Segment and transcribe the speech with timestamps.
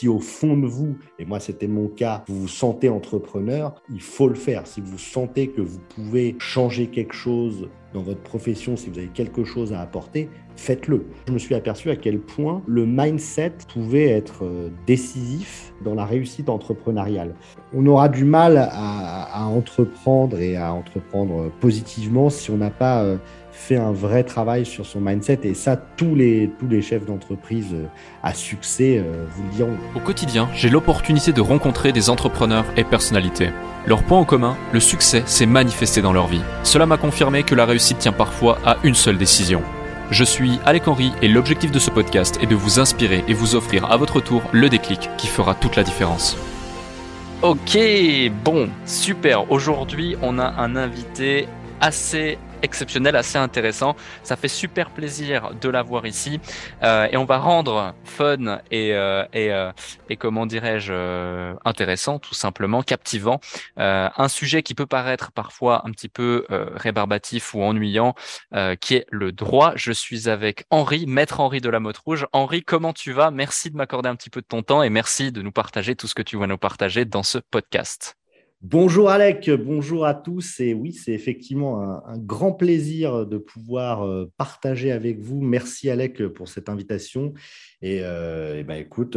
[0.00, 4.00] si au fond de vous, et moi c'était mon cas, vous vous sentez entrepreneur, il
[4.00, 4.66] faut le faire.
[4.66, 9.08] Si vous sentez que vous pouvez changer quelque chose dans votre profession, si vous avez
[9.08, 11.04] quelque chose à apporter, faites-le.
[11.28, 16.06] Je me suis aperçu à quel point le mindset pouvait être euh, décisif dans la
[16.06, 17.34] réussite entrepreneuriale.
[17.74, 23.18] On aura du mal à, entreprendre et à entreprendre positivement si on n'a pas euh,
[23.52, 25.40] fait un vrai travail sur son mindset.
[25.44, 27.86] Et ça, tous les, tous les chefs d'entreprise euh,
[28.22, 29.76] à succès euh, vous le diront.
[29.94, 33.50] Au quotidien, j'ai l'opportunité de rencontrer des entrepreneurs et personnalités.
[33.86, 36.42] Leur point en commun, le succès s'est manifesté dans leur vie.
[36.62, 39.62] Cela m'a confirmé que la réussite tient parfois à une seule décision.
[40.10, 43.54] Je suis Alec Henry et l'objectif de ce podcast est de vous inspirer et vous
[43.54, 46.36] offrir à votre tour le déclic qui fera toute la différence.
[47.42, 47.78] Ok,
[48.44, 49.50] bon, super.
[49.50, 51.48] Aujourd'hui, on a un invité
[51.80, 53.96] assez exceptionnel, assez intéressant.
[54.22, 56.40] Ça fait super plaisir de l'avoir ici
[56.82, 59.72] euh, et on va rendre fun et euh, et, euh,
[60.08, 63.40] et comment dirais-je euh, intéressant, tout simplement captivant,
[63.78, 68.14] euh, un sujet qui peut paraître parfois un petit peu rébarbatif ou ennuyant,
[68.80, 69.72] qui est le droit.
[69.76, 72.26] Je suis avec Henri, maître Henri de la Motte Rouge.
[72.32, 73.30] Henri, comment tu vas?
[73.30, 76.06] Merci de m'accorder un petit peu de ton temps et merci de nous partager tout
[76.06, 78.19] ce que tu vas nous partager dans ce podcast.
[78.62, 80.60] Bonjour Alec, bonjour à tous.
[80.60, 85.40] Et oui, c'est effectivement un, grand plaisir de pouvoir euh, partager avec vous.
[85.40, 87.32] Merci Alec pour cette invitation.
[87.80, 89.16] Et, euh, ben, écoute,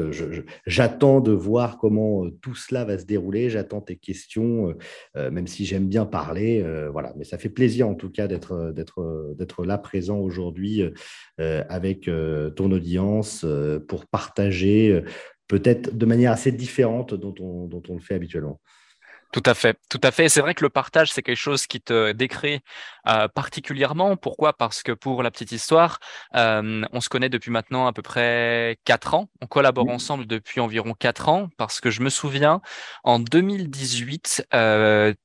[0.65, 3.49] j'attends de voir comment euh, tout cela va se dérouler.
[3.49, 4.73] J'attends tes questions,
[5.13, 6.65] même si j'aime bien parler.
[6.93, 10.83] voilà, mais ça fait plaisir en tout cas d'être là présent aujourd'hui
[11.37, 12.09] avec
[12.55, 13.45] ton audience
[13.89, 15.03] pour partager
[15.49, 17.33] peut-être de manière assez différente dont
[17.67, 18.61] dont on le fait habituellement.
[19.33, 20.29] Tout à fait, tout à fait.
[20.29, 22.59] C'est vrai que le partage, c'est quelque chose qui te décrit
[23.07, 24.15] euh, particulièrement.
[24.15, 24.53] Pourquoi?
[24.53, 25.97] Parce que pour la petite histoire,
[26.35, 29.31] euh, on se connaît depuis maintenant à peu près quatre ans.
[29.41, 32.61] On collabore ensemble depuis environ quatre ans parce que je me souviens,
[33.03, 35.15] en 2018, euh,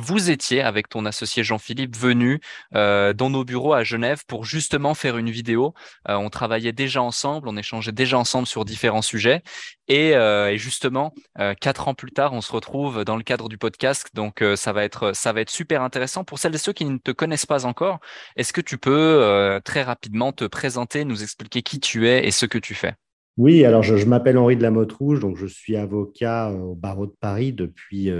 [0.00, 2.40] vous étiez, avec ton associé Jean-Philippe, venu
[2.74, 5.74] euh, dans nos bureaux à Genève pour justement faire une vidéo.
[6.08, 9.42] Euh, on travaillait déjà ensemble, on échangeait déjà ensemble sur différents sujets.
[9.88, 11.12] Et, euh, justement,
[11.60, 14.08] quatre ans plus tard, on se retrouve dans le cadre du podcast.
[14.14, 16.98] Donc, ça va être ça va être super intéressant pour celles et ceux qui ne
[16.98, 17.98] te connaissent pas encore.
[18.36, 22.46] Est-ce que tu peux très rapidement te présenter, nous expliquer qui tu es et ce
[22.46, 22.94] que tu fais?
[23.36, 27.06] Oui, alors je, m'appelle Henri de la Motte Rouge, donc je suis avocat au barreau
[27.06, 28.10] de Paris depuis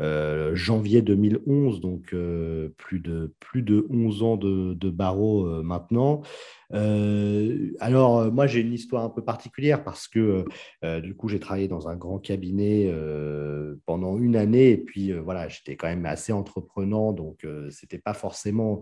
[0.00, 6.22] euh, janvier 2011, donc euh, plus, de, plus de 11 ans de, barreau euh, maintenant.
[6.70, 10.44] alors, moi, j'ai une histoire un peu particulière parce que
[11.00, 12.92] du coup, j'ai travaillé dans un grand cabinet
[13.86, 18.14] pendant une année et puis voilà, j'étais quand même assez entreprenant, donc ce n'était pas
[18.14, 18.80] forcément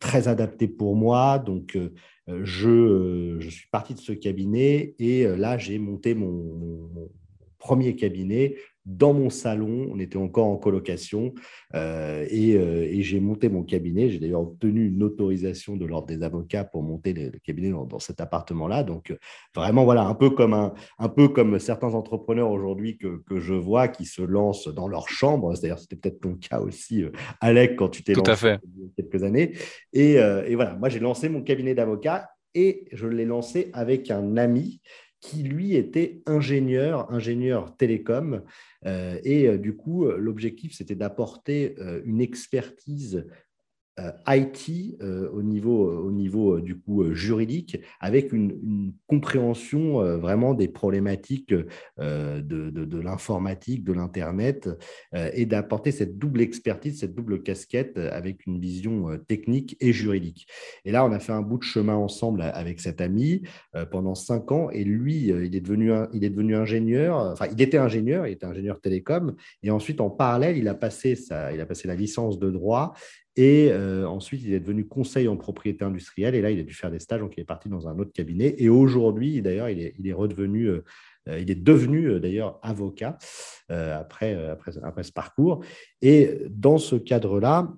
[0.00, 1.38] très adapté pour moi.
[1.38, 1.78] Donc,
[2.26, 7.10] je, je, suis parti de ce cabinet et là, j'ai monté mon
[7.58, 8.56] premier cabinet
[8.88, 9.88] dans mon salon.
[9.92, 11.34] On était encore en colocation
[11.74, 14.08] euh, euh, et, j'ai monté mon cabinet.
[14.08, 18.20] J'ai d'ailleurs obtenu une autorisation de l'ordre des avocats pour monter le, cabinet dans, cet
[18.20, 18.82] appartement-là.
[18.82, 19.18] Donc, euh,
[19.54, 23.54] vraiment, voilà, un peu comme, un, un peu comme certains entrepreneurs aujourd'hui que, que, je
[23.54, 25.54] vois qui se lancent dans leur chambre.
[25.54, 27.04] C'est-à-dire, c'était peut-être ton cas aussi,
[27.40, 29.52] Alec, quand tu t'es lancé il y a quelques années.
[29.92, 34.36] Et, et voilà, moi, j'ai lancé mon cabinet d'avocat et je l'ai lancé avec un
[34.36, 34.80] ami
[35.20, 38.42] qui lui était ingénieur, ingénieur télécom.
[38.86, 43.30] Euh, et euh, du coup, l'objectif, c'était d'apporter euh, une expertise euh,
[44.26, 50.68] IT euh, au niveau, au niveau euh, du coup juridique, avec une, compréhension vraiment des
[50.68, 51.54] problématiques
[51.98, 54.68] de, l'informatique, de l'Internet,
[55.14, 60.46] et d'apporter cette double expertise, cette double casquette avec une vision technique et juridique.
[60.84, 63.42] Et là, on a fait un bout de chemin ensemble avec cet ami
[63.90, 67.78] pendant cinq ans, et lui, il est devenu, il est devenu ingénieur, enfin, il était
[67.78, 71.18] ingénieur, il était ingénieur télécom, et ensuite, en parallèle, il a passé,
[71.54, 72.94] il a passé la licence de droit
[73.38, 76.34] et euh, ensuite, il est devenu conseil en propriété industrielle.
[76.34, 77.20] Et là, il a dû faire des stages.
[77.20, 78.56] Donc, il est parti dans un autre cabinet.
[78.58, 80.82] Et aujourd'hui, d'ailleurs, il est, redevenu, euh,
[81.28, 83.16] il est devenu d'ailleurs avocat
[83.70, 85.64] euh, après, après, après, ce parcours.
[86.02, 87.72] Et dans ce cadre-là,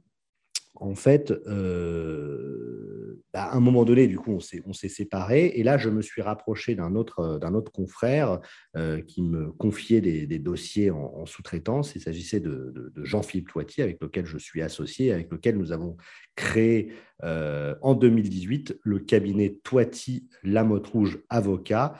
[0.81, 5.53] en fait, euh, bah, à un moment donné, du coup, on s'est séparés.
[5.55, 8.41] Et là, je me suis rapproché d'un autre, autre confrère
[8.77, 11.95] euh, qui me confiait des, dossiers en, sous-traitance.
[11.97, 15.97] Il s'agissait de, Jean-Philippe Toitier, avec lequel je suis associé, avec lequel nous avons
[16.35, 16.93] créé
[17.23, 21.95] euh, en 2018 le cabinet Toiti Lamotte Rouge Avocat.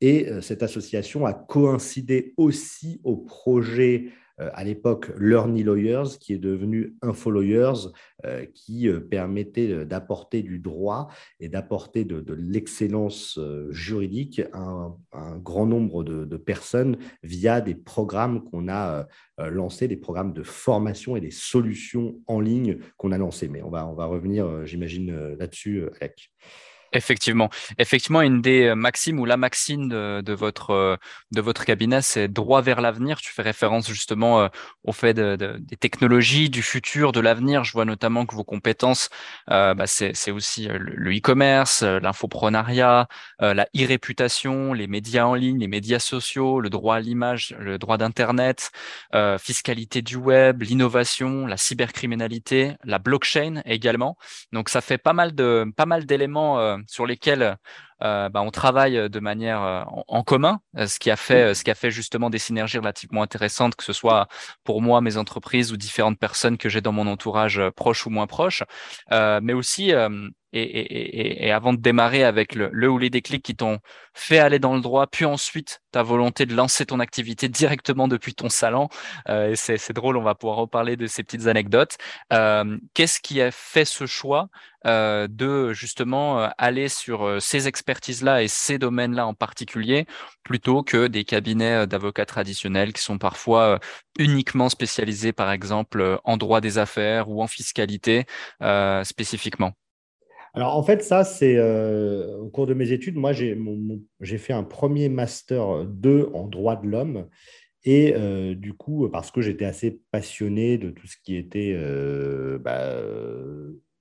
[0.00, 6.94] Et cette association a coïncidé aussi au projet à l'époque Learny Lawyers, qui est devenu
[7.02, 7.92] Info Lawyers,
[8.54, 11.08] qui permettait d'apporter du droit
[11.40, 13.38] et d'apporter de, l'excellence
[13.70, 19.06] juridique à un, grand nombre de, personnes via des programmes qu'on a
[19.38, 23.48] lancés, des programmes de formation et des solutions en ligne qu'on a lancés.
[23.48, 26.30] Mais on va, on va revenir, j'imagine, là-dessus, Alec.
[26.94, 27.48] Effectivement,
[27.78, 30.96] effectivement, une des euh, maximes ou la maxime de, votre euh,
[31.30, 33.18] de votre cabinet, c'est droit vers l'avenir.
[33.18, 34.48] Tu fais référence justement euh,
[34.84, 37.64] au fait des technologies du futur, de l'avenir.
[37.64, 39.08] Je vois notamment que vos compétences,
[39.48, 43.06] bah, c'est aussi le e-commerce, l'infoprenariat,
[43.38, 47.96] la e-réputation, les médias en ligne, les médias sociaux, le droit à l'image, le droit
[47.96, 48.70] d'internet,
[49.38, 54.16] fiscalité du web, l'innovation, la cybercriminalité, la blockchain également.
[54.52, 57.56] Donc ça fait pas mal de pas mal d'éléments sur lesquels
[58.02, 61.64] euh, bah, on travaille de manière euh, en, commun, euh, ce qui a fait, ce
[61.64, 64.28] qui a fait justement des synergies relativement intéressantes, que ce soit
[64.64, 68.26] pour moi, mes entreprises ou différentes personnes que j'ai dans mon entourage proche ou moins
[68.26, 68.62] proche,
[69.10, 69.92] mais aussi
[70.52, 73.78] et, avant de démarrer avec le, le ou les déclics qui t'ont
[74.14, 78.34] fait aller dans le droit, puis ensuite ta volonté de lancer ton activité directement depuis
[78.34, 78.88] ton salon,
[79.28, 81.96] euh, c'est drôle, on va pouvoir reparler de ces petites anecdotes.
[82.32, 84.48] Euh, qu'est-ce qui a fait ce choix
[84.86, 90.06] euh, de justement aller sur ces expertises-là et ces domaines-là en particulier,
[90.42, 93.80] plutôt que des cabinets d'avocats traditionnels qui sont parfois
[94.18, 98.24] uniquement spécialisés, par exemple, en droit des affaires ou en fiscalité
[99.04, 99.74] spécifiquement
[100.54, 104.64] alors en fait, ça, c'est euh, au cours de mes études, moi, j'ai fait un
[104.64, 107.28] premier master 2 en droit de l'homme.
[107.84, 112.58] Et euh, du coup, parce que j'étais assez passionné de tout ce qui était euh,
[112.58, 112.96] bah,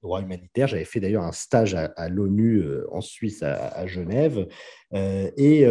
[0.02, 4.48] droit humanitaire, j'avais fait d'ailleurs un stage à, l'ONU en Suisse, à, Genève.
[4.94, 5.66] et,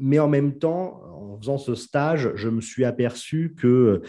[0.00, 4.02] mais en même temps, en faisant ce stage, je me suis aperçu que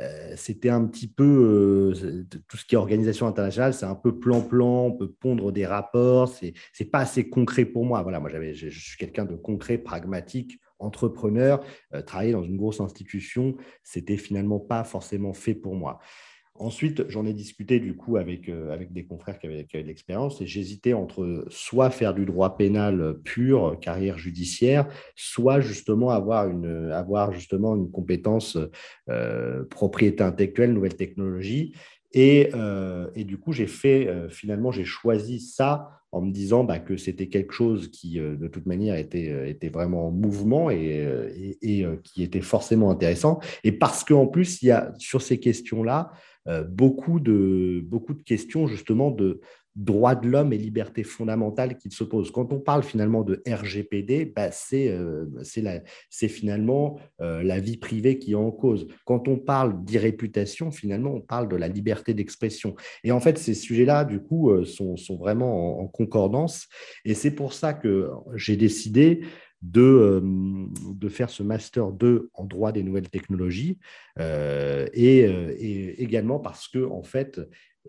[0.00, 4.18] euh, c'était un petit peu euh, tout ce qui est organisation internationale, c'est un peu
[4.18, 8.02] plan-plan, on peut pondre des rapports, c'est n'est pas assez concret pour moi.
[8.02, 11.62] Voilà, moi je suis quelqu'un de concret, pragmatique, entrepreneur.
[11.94, 16.00] Euh, travailler dans une grosse institution, c'était finalement pas forcément fait pour moi.
[16.56, 20.40] Ensuite, j'en ai discuté du coup avec, euh, avec des confrères qui avaient, de l'expérience
[20.40, 24.86] et j'hésitais entre soit faire du droit pénal pur, carrière judiciaire,
[25.16, 28.56] soit justement avoir une, avoir justement une compétence
[29.10, 31.74] euh, propriété intellectuelle, nouvelle technologie.
[32.12, 36.78] Et, euh, et du coup, j'ai fait, finalement, j'ai choisi ça en me disant bah,
[36.78, 41.04] que c'était quelque chose qui, de toute manière, était, était vraiment en mouvement et,
[41.60, 43.40] et, et qui était forcément intéressant.
[43.64, 46.12] Et parce qu'en plus, il y a sur ces questions-là,
[46.68, 49.40] beaucoup, de, beaucoup de questions justement de
[49.76, 52.30] droits de l'homme et libertés fondamentales qui se posent.
[52.30, 55.26] Quand on parle finalement de RGPD, bah euh,
[56.10, 58.86] c'est finalement euh, la vie privée qui est en cause.
[59.04, 62.76] Quand on parle d'irréputation, finalement, on parle de la liberté d'expression.
[63.02, 66.68] Et en fait, ces sujets-là, du coup, sont, sont vraiment en, concordance.
[67.04, 69.22] Et c'est pour ça que j'ai décidé
[69.64, 70.20] de, euh,
[70.94, 73.78] de faire ce Master 2 en droit des nouvelles technologies
[74.20, 77.40] euh, euh, et, également parce que, en fait,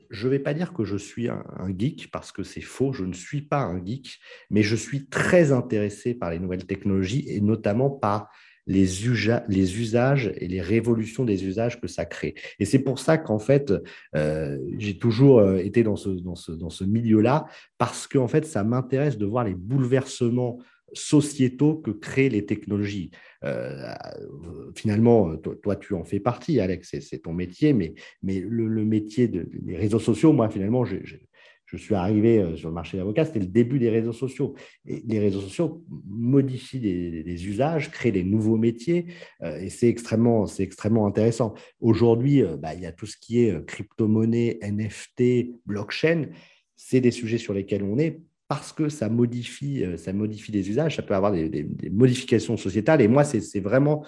[0.10, 1.44] je ne vais pas dire que je suis un,
[1.78, 4.20] geek parce que c'est faux, je ne suis pas un geek,
[4.50, 8.30] mais je suis très intéressé par les nouvelles technologies et notamment par
[8.68, 12.36] les, usages et les révolutions des usages que ça crée.
[12.60, 13.74] Et c'est pour ça qu'en fait,
[14.78, 17.46] j'ai toujours été dans ce, dans ce, dans ce milieu-là,
[17.78, 20.60] parce qu'en fait, ça m'intéresse de voir les bouleversements
[20.98, 23.12] sociétaux que créent les technologies.
[23.44, 23.94] Euh,
[24.76, 30.00] finalement, toi, tu en fais partie, Alex, c'est ton métier, mais, le, métier des réseaux
[30.00, 30.98] sociaux, moi, finalement, je,
[31.78, 34.56] suis arrivé euh, sur le marché d'avocat, c'était le début des réseaux sociaux.
[34.86, 39.08] Et les réseaux sociaux modifient les, usages, créent des nouveaux métiers,
[39.44, 41.54] euh, et c'est extrêmement, extrêmement intéressant.
[41.82, 46.28] Aujourd'hui, bah, il y a tout ce qui est crypto-monnaie, NFT, blockchain.
[46.78, 50.70] C'est des sujets sur lesquels on est parce que ça modifie, euh, ça modifie des
[50.70, 53.02] usages, ça peut avoir des, modifications sociétales.
[53.02, 54.06] Et moi, c'est vraiment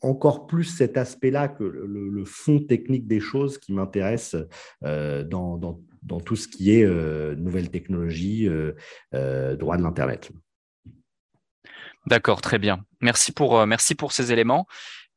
[0.00, 4.36] encore plus cet aspect-là que le, fond technique des choses qui m'intéresse
[4.84, 8.48] euh, dans, dans, tout ce qui est euh, nouvelles technologies,
[9.12, 10.30] droit de l'Internet.
[12.06, 12.84] D'accord, très bien.
[13.00, 14.66] Merci pour, merci pour ces éléments.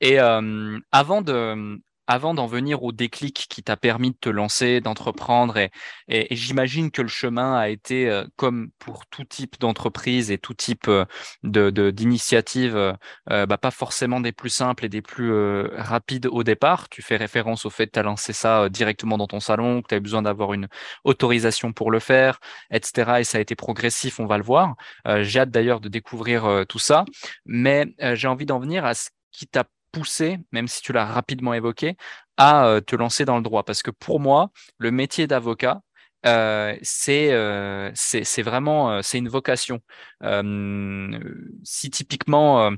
[0.01, 5.57] Et avant de, avant d'en venir au déclic qui t'a permis de te lancer, d'entreprendre,
[5.57, 5.71] et,
[6.07, 10.53] et, j'imagine que le chemin a été, euh, comme pour tout type d'entreprise et tout
[10.53, 11.05] type euh,
[11.43, 15.33] de, d'initiative, euh, bah, pas forcément des plus simples et des plus
[15.75, 16.89] rapides au départ.
[16.89, 19.87] Tu fais référence au fait que tu as lancé ça directement dans ton salon, que
[19.89, 20.67] tu as besoin d'avoir une
[21.03, 22.39] autorisation pour le faire,
[22.71, 23.19] etc.
[23.19, 24.75] Et ça a été progressif, on va le voir.
[25.21, 27.05] j'ai hâte d'ailleurs de découvrir tout ça,
[27.45, 31.53] mais j'ai envie d'en venir à ce qui t'a poussé, même si tu l'as rapidement
[31.53, 31.95] évoqué,
[32.37, 35.81] à te lancer dans le droit Parce que pour moi, le métier d'avocat,
[36.25, 39.79] euh, c'est euh, c'est vraiment euh, c'est une vocation.
[41.63, 42.71] si typiquement,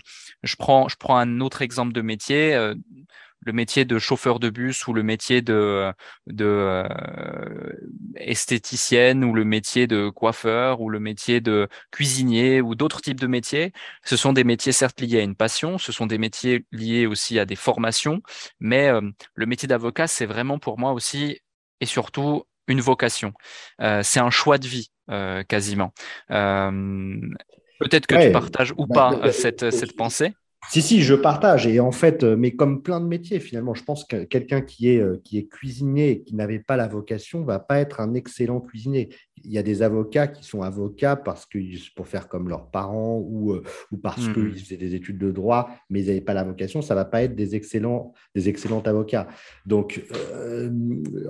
[0.44, 2.74] je prends je prends un autre exemple de métier,
[3.48, 5.92] le métier de chauffeur de bus ou le métier de
[6.28, 6.84] de
[8.16, 13.28] esthéticienne ou le métier de coiffeur ou le métier de cuisinier ou d'autres types de
[13.28, 13.74] métiers,
[14.04, 17.40] ce sont des métiers certes liés à une passion, ce sont des métiers liés aussi
[17.40, 18.22] à des formations,
[18.60, 18.90] mais
[19.34, 21.40] le métier d'avocat c'est vraiment pour moi aussi
[21.82, 23.34] et surtout une vocation.
[23.82, 25.94] Euh, c'est un choix de vie, euh, quasiment.
[26.32, 26.72] Euh,
[27.80, 30.34] peut-être que tu partages ou bah, pas cette, cette pensée?
[30.70, 31.66] Si, si, je partage.
[31.66, 34.90] Et en fait, euh, mais comme plein de métiers, finalement, je pense que quelqu'un qui
[34.90, 38.14] est, euh, qui est cuisinier et qui n'avait pas la vocation va pas être un
[38.14, 39.10] excellent cuisinier.
[39.46, 41.58] Il y a des avocats qui sont avocats parce que,
[41.96, 44.34] pour faire comme leurs parents ou, euh, ou parce mmh.
[44.34, 46.82] qu'ils faisaient des études de droit, mais ils n'avaient pas la vocation.
[46.82, 49.28] Ça ne va pas être des excellents, des excellents avocats.
[49.66, 50.04] Donc,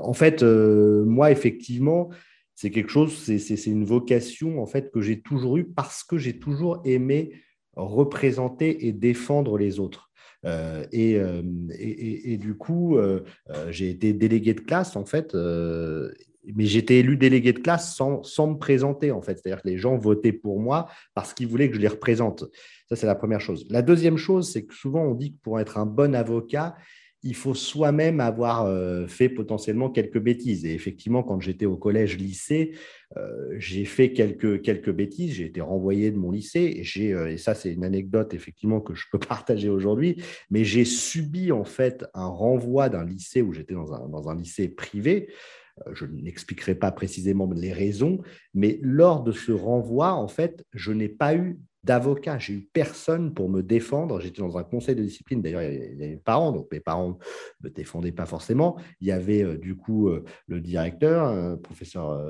[0.01, 2.09] en fait, moi, effectivement,
[2.55, 6.39] c'est quelque chose, c'est une vocation en fait que j'ai toujours eue parce que j'ai
[6.39, 7.31] toujours aimé
[7.77, 10.07] représenter et défendre les autres.
[10.45, 11.41] Euh, euh,
[11.77, 13.21] et, et, du coup, euh,
[13.69, 15.35] j'ai été délégué de classe, en fait,
[16.55, 19.37] mais j'étais élu délégué de classe sans, sans, me présenter, en fait.
[19.37, 22.45] C'est-à-dire que les gens votaient pour moi parce qu'ils voulaient que je les représente.
[22.87, 23.65] Ça, c'est la première chose.
[23.69, 26.75] La deuxième chose, c'est que souvent, on dit que pour être un bon avocat,
[27.27, 30.65] il faut soi-même avoir euh, fait potentiellement quelques bêtises.
[30.65, 32.71] Et effectivement, quand j'étais au collège, lycée,
[33.17, 35.33] euh, j'ai fait quelques, quelques bêtises.
[35.33, 36.81] J'ai été renvoyé de mon lycée.
[36.95, 40.23] Et, euh, et ça, c'est une anecdote effectivement que je peux partager aujourd'hui.
[40.49, 44.35] Mais j'ai subi en fait un renvoi d'un lycée où j'étais dans un, dans un
[44.35, 45.29] lycée privé.
[45.93, 48.19] Je n'expliquerai pas précisément les raisons,
[48.55, 52.37] mais lors de ce renvoi, en fait, je n'ai pas eu d'avocat.
[52.37, 54.19] J'ai eu personne pour me défendre.
[54.19, 55.41] J'étais dans un conseil de discipline.
[55.41, 57.17] D'ailleurs, il y avait mes parents, donc mes parents
[57.63, 58.77] ne me défendaient pas forcément.
[59.01, 62.21] Il y avait euh, du coup euh, le directeur, euh, professeur,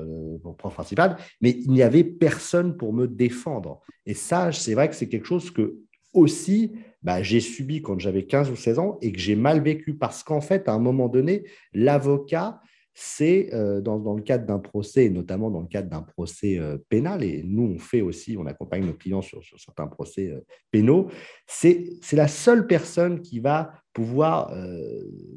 [0.57, 3.81] prof principal, mais il n'y avait personne pour me défendre.
[4.05, 5.79] Et ça, c'est vrai que c'est quelque chose que
[6.13, 6.71] aussi
[7.03, 10.23] bah, j'ai subi quand j'avais 15 ou 16 ans et que j'ai mal vécu parce
[10.23, 12.61] qu'en fait, à un moment donné, l'avocat,
[12.99, 17.23] c'est euh, dans, le cadre d'un procès, notamment dans le cadre d'un procès euh, pénal,
[17.23, 21.07] et nous, on fait aussi, on accompagne nos clients sur, certains procès euh, pénaux,
[21.45, 24.51] c'est la seule personne qui va pouvoir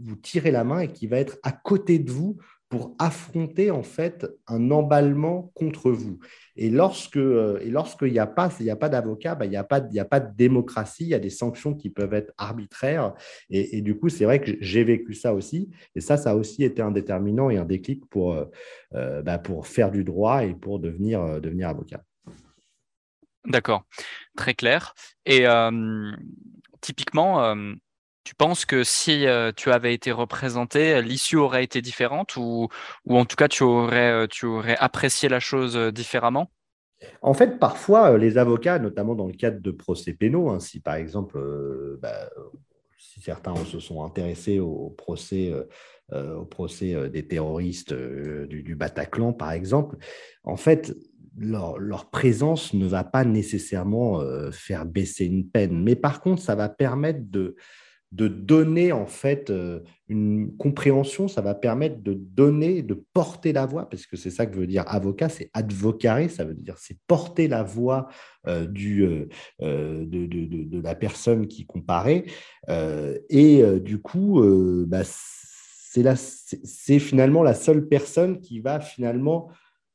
[0.03, 2.37] vous tirer la main et qui va être à côté de vous
[2.71, 6.21] pour affronter en fait un emballement contre vous.
[6.55, 9.57] Et lorsque euh, et lorsqu'il n'y a pas il a pas d'avocat, bah, il n'y
[9.57, 12.33] a pas il a pas de démocratie, il y a des sanctions qui peuvent être
[12.39, 13.13] arbitraires.
[13.51, 15.69] Et, du coup, c'est vrai que j'ai vécu ça aussi.
[15.97, 18.45] Et ça, ça a aussi été un déterminant et un déclic pour euh,
[18.95, 22.05] euh, bah, pour faire du droit et pour devenir devenir avocat.
[23.47, 23.85] D'accord,
[24.37, 24.95] très clair.
[25.27, 25.45] Et
[26.81, 27.53] typiquement
[28.25, 32.69] tu penses que si euh, tu avais été représenté, l'issue aurait été différente ou,
[33.07, 36.51] ou en tout cas tu aurais, euh, tu aurais apprécié la chose euh, différemment?
[37.23, 40.97] En fait, parfois, les avocats, notamment dans le cadre de procès pénaux, hein, si par
[40.97, 41.41] exemple,
[42.03, 42.29] bah,
[42.99, 45.51] si certains se sont intéressés au procès,
[46.13, 49.97] au procès des terroristes du, Bataclan, par exemple,
[50.45, 50.95] en fait,
[51.39, 54.21] leur, leur, présence ne va pas nécessairement
[54.53, 55.83] faire baisser une peine.
[55.83, 57.57] Mais par contre, ça va permettre de,
[58.13, 63.67] de donner en fait euh, une compréhension, ça va permettre de donner, de porter la
[63.67, 66.99] voix, parce que c'est ça que veut dire avocat, c'est advocare, ça veut dire c'est
[67.07, 68.09] porter la voix
[68.49, 69.27] euh, du, euh,
[69.61, 72.25] de, la personne qui comparait.
[73.29, 74.43] et du coup,
[74.87, 79.51] bah, c'est finalement la seule personne qui va finalement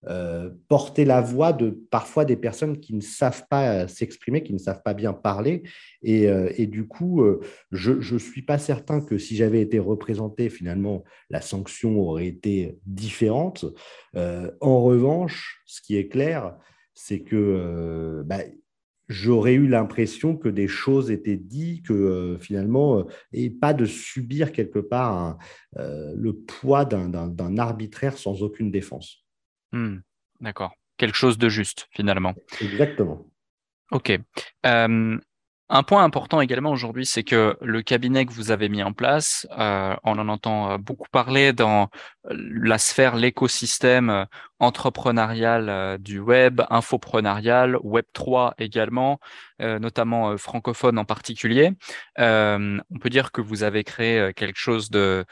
[0.07, 4.53] euh, porter la voix de parfois des personnes qui ne savent pas euh, s'exprimer, qui
[4.53, 5.63] ne savent pas bien parler.
[6.03, 7.23] Et, euh, du coup,
[7.71, 12.77] je ne suis pas certain que si j'avais été représenté, finalement, la sanction aurait été
[12.85, 13.65] différente.
[14.15, 16.57] en revanche, ce qui est clair,
[16.93, 18.39] c'est que bah,
[19.07, 24.79] j'aurais eu l'impression que des choses étaient dites, que finalement, et pas de subir quelque
[24.79, 25.37] part
[25.75, 29.24] le poids d'un arbitraire sans aucune défense.
[29.71, 29.97] Hmm,
[30.39, 30.73] d'accord.
[30.97, 32.33] Quelque chose de juste, finalement.
[32.61, 33.25] Exactement.
[33.91, 34.11] OK.
[34.65, 35.19] Euh,
[35.69, 39.47] un point important également aujourd'hui, c'est que le cabinet que vous avez mis en place,
[39.57, 41.89] euh, on en entend euh, beaucoup parler dans
[42.29, 44.25] la sphère, l'écosystème
[44.59, 49.19] entrepreneurial du web, infoprenarial, Web 3 également,
[49.59, 51.73] notamment francophone en particulier.
[52.17, 55.23] on peut dire que vous avez créé quelque chose de,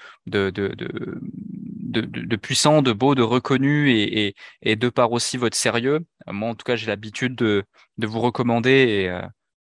[2.44, 4.36] puissant, de beau, de reconnu et,
[4.76, 6.02] de par aussi votre sérieux.
[6.28, 7.64] Moi, en tout cas, j'ai l'habitude de,
[7.98, 9.12] de vous recommander et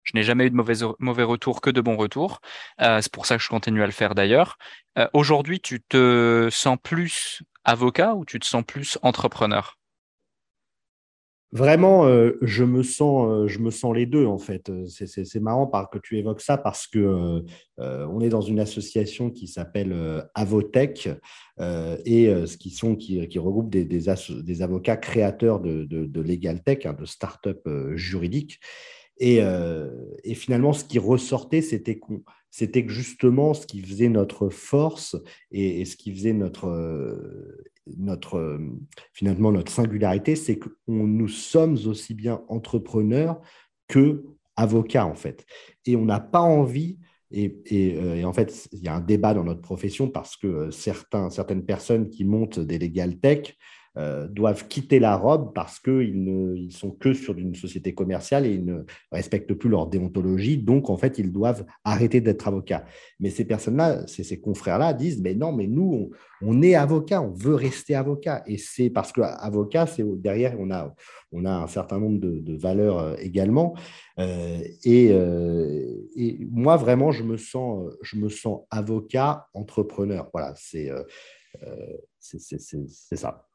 [0.02, 2.40] Je n'ai jamais eu de mauvais, mauvais retours que de bons retours.
[2.78, 4.56] c'est pour ça que je continue à le faire d'ailleurs.
[5.12, 9.76] Aujourd'hui, tu te sens plus avocat ou tu te sens plus entrepreneur?
[11.52, 14.70] Vraiment, euh, je, me sens, euh, je me sens les deux en fait.
[14.86, 17.42] C'est marrant que tu évoques ça parce que
[17.80, 19.92] euh, on est dans une association qui s'appelle
[20.34, 21.08] Avotech
[21.58, 26.86] et ce qui sont qui, regroupe des, des, avocats créateurs de, de, de legal tech,
[26.86, 28.60] hein, de start-up juridiques.
[29.20, 29.40] Et,
[30.24, 35.14] et, finalement, ce qui ressortait, c'était que justement ce qui faisait notre force
[35.52, 36.68] et, ce qui faisait notre,
[37.98, 38.58] notre,
[39.12, 43.40] finalement notre singularité, c'est que nous sommes aussi bien entrepreneurs
[43.88, 44.24] que
[44.56, 45.44] avocats en fait.
[45.86, 46.98] Et on n'a pas envie,
[47.30, 51.30] et, et, en fait il y a un débat dans notre profession parce que certains,
[51.30, 53.56] certaines personnes qui montent des legal tech
[53.98, 58.52] euh, doivent quitter la robe parce qu'ils ne sont que sur une société commerciale et
[58.52, 60.58] ils ne respectent plus leur déontologie.
[60.58, 62.84] Donc, en fait, ils doivent arrêter d'être avocats.
[63.18, 67.56] Mais ces personnes-là, ces, confrères-là disent, mais non, mais nous, on, est avocats, on veut
[67.56, 68.44] rester avocat.
[68.46, 70.94] Et c'est parce que avocat, c'est derrière, on a,
[71.32, 73.74] on a un certain nombre de, valeurs euh, également.
[74.20, 75.12] Euh, et,
[76.48, 80.30] moi, vraiment, je me sens, je me sens avocat, entrepreneur.
[80.32, 80.92] Voilà, c'est
[82.20, 83.49] c'est ça.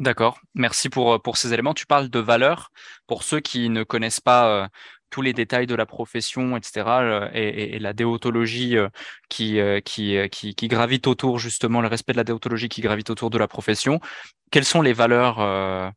[0.00, 1.74] D'accord, merci pour, euh, pour ces éléments.
[1.74, 2.70] Tu parles de valeur.
[3.06, 4.68] Pour ceux qui ne connaissent pas euh,
[5.10, 8.76] tous les détails de la profession, etc., euh, et, la déontologie
[9.28, 13.28] qui, qui, qui, qui, gravite autour, justement, le respect de la déontologie qui gravite autour
[13.28, 14.00] de la profession,
[14.50, 15.92] quelles sont les valeurs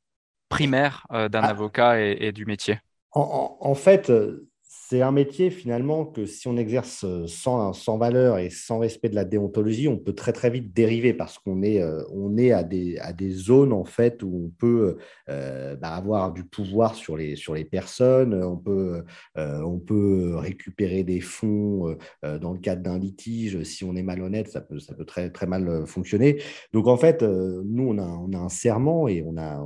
[0.50, 1.48] primaires d'un ah.
[1.48, 2.80] avocat et, du métier?
[3.12, 4.12] En, en, fait,
[4.94, 9.10] c'est un métier finalement que si on exerce euh, sans, sans, valeur et sans respect
[9.10, 12.52] de la déontologie, on peut très très vite dériver parce qu'on est, euh, on est
[12.52, 14.98] à, des, à des zones en fait où on peut
[15.30, 19.04] euh, bah, avoir du pouvoir sur les, sur les personnes, on peut,
[19.36, 23.64] on peut récupérer des fonds dans le cadre d'un litige.
[23.64, 26.40] Si on est malhonnête, ça peut, ça peut très, très mal fonctionner.
[26.72, 29.66] Donc en fait, nous, on a, on a un serment et on a,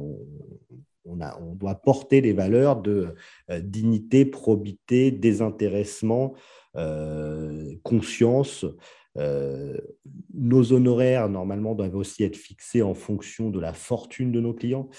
[1.16, 3.16] doit porter les valeurs de
[3.50, 6.34] euh, dignité, probité, désintéressement,
[6.76, 8.66] euh, conscience.
[9.18, 9.78] Euh,
[10.34, 14.90] nos honoraires, normalement, doivent aussi être fixés en fonction de la fortune de nos clients.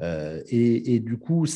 [0.00, 1.46] Et, du coup,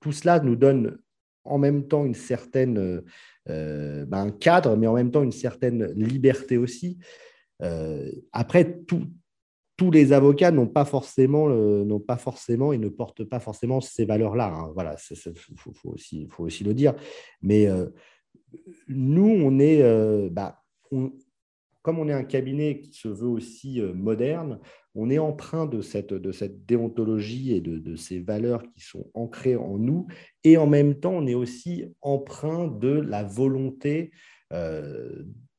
[0.00, 0.98] tout cela nous donne
[1.44, 3.02] en même temps une certaine,
[3.46, 6.98] ben, un cadre, mais en même temps une certaine liberté aussi.
[8.32, 9.02] après, tout,
[9.76, 14.04] tous les avocats n'ont pas forcément, n'ont pas forcément et ne portent pas forcément ces
[14.04, 14.46] valeurs-là.
[14.54, 14.70] Hein.
[14.74, 15.16] Voilà, il
[15.56, 16.94] faut, aussi, le dire.
[17.42, 17.86] Mais euh,
[18.88, 23.92] nous, on est, euh, bah, comme on est un cabinet qui se veut aussi euh,
[23.92, 24.60] moderne,
[24.94, 29.10] on est empreint de cette, de cette déontologie et de, de, ces valeurs qui sont
[29.12, 30.06] ancrées en nous.
[30.44, 34.12] Et en même temps, on est aussi empreint de la volonté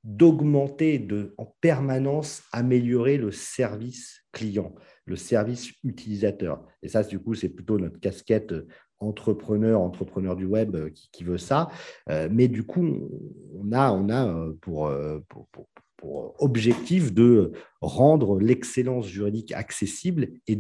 [0.06, 6.64] d'augmenter, de en permanence améliorer le service client, le service utilisateur.
[6.84, 8.54] Et ça, du coup, c'est plutôt notre casquette
[9.00, 11.70] entrepreneur, entrepreneur du web euh, qui, veut ça.
[12.10, 12.86] Euh, mais du coup,
[13.54, 14.90] on a, on a euh, pour,
[16.38, 20.30] objectif de rendre l'excellence juridique accessible.
[20.48, 20.60] Et,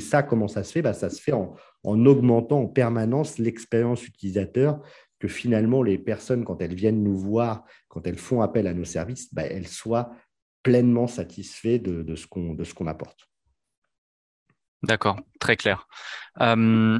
[0.00, 0.82] ça, comment ça se fait?
[0.82, 4.80] Bah, Ça se fait en augmentant en permanence l'expérience utilisateur
[5.18, 8.84] que finalement les personnes, quand elles viennent nous voir, quand elles font appel à nos
[8.84, 10.10] services, bah, elles soient
[10.62, 13.28] pleinement satisfaites de, ce qu'on apporte.
[14.82, 15.88] D'accord, très clair.
[16.40, 16.98] Euh,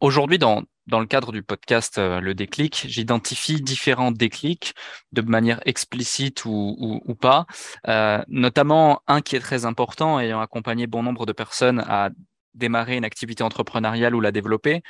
[0.00, 4.74] aujourd'hui, dans, dans le cadre du podcast euh, Le déclic, j'identifie différents déclics
[5.12, 7.46] de manière explicite ou, ou, pas,
[7.88, 12.10] euh, notamment un qui est très important, ayant accompagné bon nombre de personnes à
[12.54, 14.82] démarrer une activité entrepreneuriale ou la développer,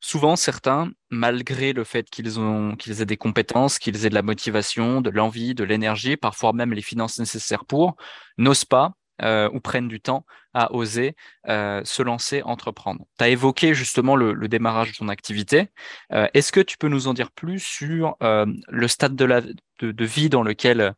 [0.00, 4.22] souvent certains, malgré le fait qu'ils ont qu'ils aient des compétences, qu'ils aient de la
[4.22, 7.96] motivation, de l'envie, de l'énergie, parfois même les finances nécessaires pour,
[8.38, 11.16] n'osent pas euh, ou prennent du temps à oser
[11.48, 13.06] euh, se lancer, entreprendre.
[13.18, 15.68] Tu as évoqué justement le, démarrage de ton activité.
[16.12, 19.40] Euh, est-ce que tu peux nous en dire plus sur le stade de, la,
[19.80, 20.94] de, vie dans lequel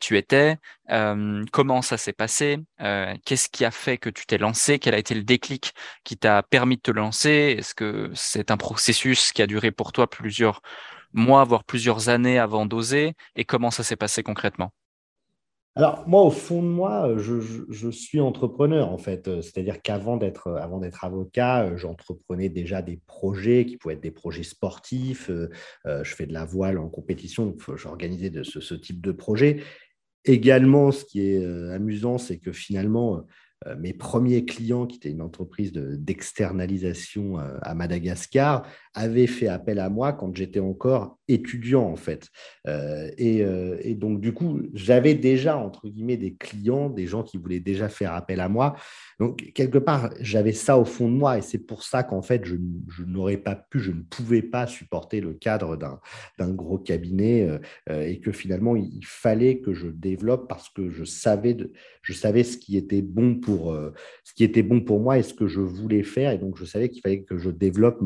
[0.00, 2.58] tu étais Comment ça s'est passé
[3.24, 5.72] Qu'est-ce qui a fait que tu t'es lancé Quel a été le déclic
[6.04, 7.56] qui t'a permis de te lancer?
[7.58, 10.60] Est-ce que c'est un processus qui a duré pour toi plusieurs
[11.12, 13.14] mois, voire plusieurs années avant d'oser?
[13.34, 14.72] Et comment ça s'est passé concrètement?
[15.78, 19.26] Alors, moi, au fond de moi, je, suis entrepreneur, en fait.
[19.42, 24.42] C'est-à-dire qu'avant d'être, avant d'être avocat, j'entreprenais déjà des projets qui pouvaient être des projets
[24.42, 25.28] sportifs.
[25.28, 29.62] Euh, je fais de la voile en compétition, j'organisais de ce, type de projet.
[30.24, 33.26] Également, ce qui est euh, amusant, c'est que finalement,
[33.66, 39.88] euh, mes premiers clients, qui étaient une entreprise d'externalisation à Madagascar, avait fait appel à
[39.88, 42.28] moi quand j'étais encore étudiant, en fait.
[42.66, 43.38] et,
[43.80, 47.88] et, donc, du coup, j'avais déjà, entre guillemets, des clients, des gens qui voulaient déjà
[47.88, 48.76] faire appel à moi.
[49.18, 52.44] Donc, quelque part, j'avais ça au fond de moi et c'est pour ça qu'en fait,
[52.44, 52.56] je,
[53.04, 57.58] n'aurais pas pu, je ne pouvais pas supporter le cadre d'un gros cabinet euh,
[57.90, 61.56] euh, et que finalement, il, fallait que je développe parce que je savais,
[62.02, 63.92] je savais ce, qui était bon pour, euh,
[64.24, 66.32] ce qui était bon pour moi et ce que je voulais faire.
[66.32, 68.02] Et donc, je savais qu'il fallait que je développe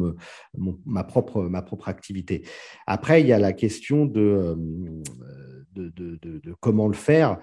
[0.86, 2.46] ma, propre, activité.
[2.86, 4.56] Après, il y a la question de,
[5.72, 7.38] de, de, de comment le faire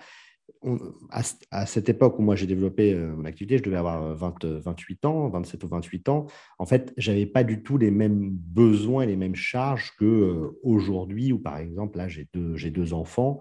[1.52, 4.60] à, cette époque où moi j'ai développé euh, mon activité, je devais avoir 20, euh,
[4.64, 6.28] 28 euh, ans, 27 ou 28 ans.
[6.60, 11.32] En fait, j'avais pas du tout les mêmes besoins et les mêmes charges que aujourd'hui,
[11.32, 13.40] où par exemple là j'ai deux, j'ai deux enfants.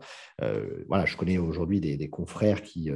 [0.88, 2.90] voilà, je connais aujourd'hui des, confrères qui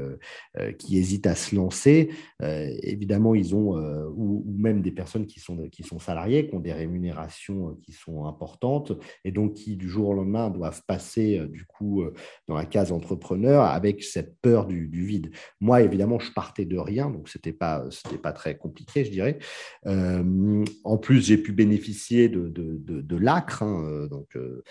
[0.78, 2.10] qui hésitent à se lancer.
[2.40, 3.76] évidemment, ils ont
[4.14, 8.26] ou, même des personnes qui sont qui sont salariées, qui ont des rémunérations qui sont
[8.26, 8.92] importantes
[9.24, 12.04] et donc qui du jour au lendemain doivent passer du coup
[12.48, 15.30] dans la case entrepreneur avec cette peur du, vide.
[15.61, 17.85] Moi, évidemment, je partais de rien, donc ce n'était pas,
[18.22, 19.38] pas très compliqué, je dirais.
[19.87, 24.62] Euh, en plus, j'ai pu bénéficier de, de, l'ACRE, hein, euh, donc, euh,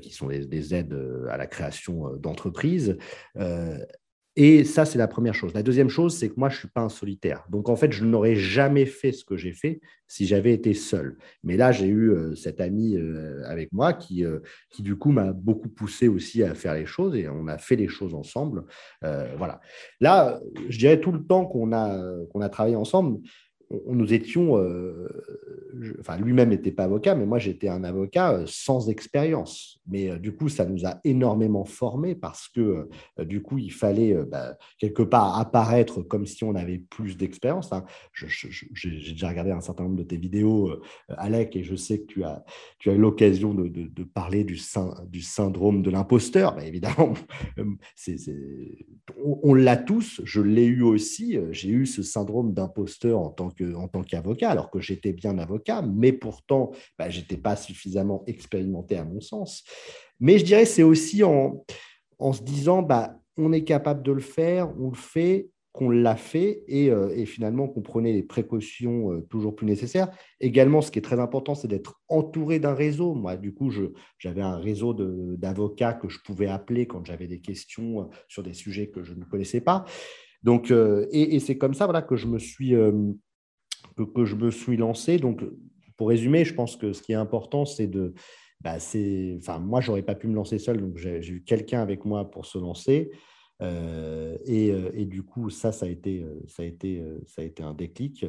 [0.00, 0.98] qui sont des, aides
[1.30, 2.96] à la création d'entreprises.
[4.40, 5.52] Et ça, c'est la première chose.
[5.52, 7.44] La deuxième chose, c'est que moi, je ne suis pas un solitaire.
[7.50, 11.18] Donc, en fait, je n'aurais jamais fait ce que j'ai fait si j'avais été seul.
[11.42, 14.38] Mais là, j'ai eu euh, cet ami euh, avec moi qui, euh,
[14.70, 17.74] qui du coup, m'a beaucoup poussé aussi à faire les choses et on a fait
[17.74, 18.62] les choses ensemble.
[19.02, 19.60] voilà.
[20.00, 23.18] Là, je dirais tout le temps qu'on a, qu'on a travaillé ensemble,
[23.70, 25.08] nous étions, euh,
[26.00, 29.80] enfin lui-même n'était pas avocat, mais moi j'étais un avocat euh, sans expérience.
[29.86, 34.14] Mais euh, du coup, ça nous a énormément formés parce que du coup, il fallait
[34.24, 37.72] bah, quelque part apparaître comme si on avait plus d'expérience.
[37.72, 37.84] Hein.
[38.12, 40.72] J'ai déjà regardé un certain nombre de tes vidéos,
[41.08, 42.44] Alec, et je sais que tu as,
[42.78, 44.58] tu as eu l'occasion de, de, parler du,
[45.08, 46.54] du syndrome de l'imposteur.
[46.54, 47.14] Bah, évidemment,
[47.58, 51.38] on, on l'a tous, je l'ai eu aussi.
[51.50, 55.38] J'ai eu ce syndrome d'imposteur en tant que en tant qu'avocat, alors que j'étais bien
[55.38, 59.64] avocat, mais pourtant, bah, je n'étais pas suffisamment expérimenté à mon sens.
[60.20, 61.64] Mais je dirais c'est aussi en,
[62.18, 66.16] en se disant, bah, on est capable de le faire, on le fait, qu'on l'a
[66.16, 70.10] fait et, euh, et, finalement qu'on prenait les précautions euh, toujours plus nécessaires.
[70.40, 73.14] Également, ce qui est très important, c'est d'être entouré d'un réseau.
[73.14, 73.70] Moi, du coup,
[74.18, 74.92] j'avais un réseau
[75.36, 79.14] d'avocats que je pouvais appeler quand j'avais des questions euh, sur des sujets que je
[79.14, 79.84] ne connaissais pas.
[80.42, 82.72] Donc, et, c'est comme ça voilà, que je me suis
[84.04, 85.18] que, je me suis lancé.
[85.18, 85.42] Donc,
[85.96, 88.14] pour résumer, je pense que ce qui est important, c'est de.
[88.60, 88.76] Bah,
[89.38, 92.46] enfin, moi, j'aurais pas pu me lancer seul, donc j'ai eu quelqu'un avec moi pour
[92.46, 93.10] se lancer.
[93.60, 97.42] Euh, et, euh, et, du coup, ça, ça a été, euh, ça a été, ça
[97.42, 98.26] a été un déclic.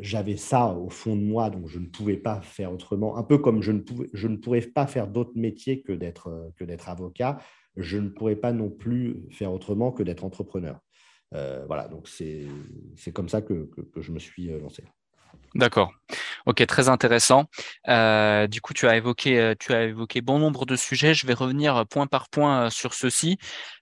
[0.00, 3.16] J'avais ça au fond de moi, donc je ne pouvais pas faire autrement.
[3.16, 6.88] Un peu comme je ne, pouvais, je ne pourrais pas faire d'autres métiers que d'être
[6.88, 7.38] avocat,
[7.76, 10.80] je ne pourrais pas non plus faire autrement que d'être entrepreneur.
[11.34, 12.46] Euh, voilà, donc c'est
[13.12, 14.84] comme ça que, que, je me suis euh, lancé.
[15.54, 15.92] D'accord.
[16.46, 17.46] Ok, très intéressant.
[17.88, 21.14] Euh, du coup, tu as évoqué, euh, tu as évoqué bon nombre de sujets.
[21.14, 23.38] Je vais revenir point par point euh, sur ceci.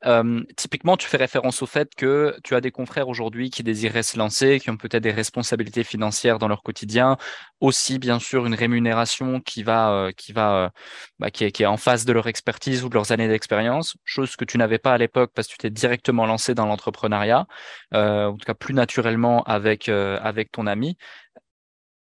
[0.07, 4.03] Euh, typiquement, tu fais référence au fait que tu as des confrères aujourd'hui qui désiraient
[4.03, 7.17] se lancer, qui ont peut-être des responsabilités financières dans leur quotidien,
[7.61, 10.73] aussi bien sûr une rémunération qui va, qui va,
[11.19, 14.37] bah, est, qui est en face de leur expertise ou de leurs années d'expérience, chose
[14.37, 17.47] que tu n'avais pas à l'époque parce que tu t'es directement lancé dans l'entrepreneuriat,
[17.93, 20.97] en tout cas plus naturellement avec avec ton ami.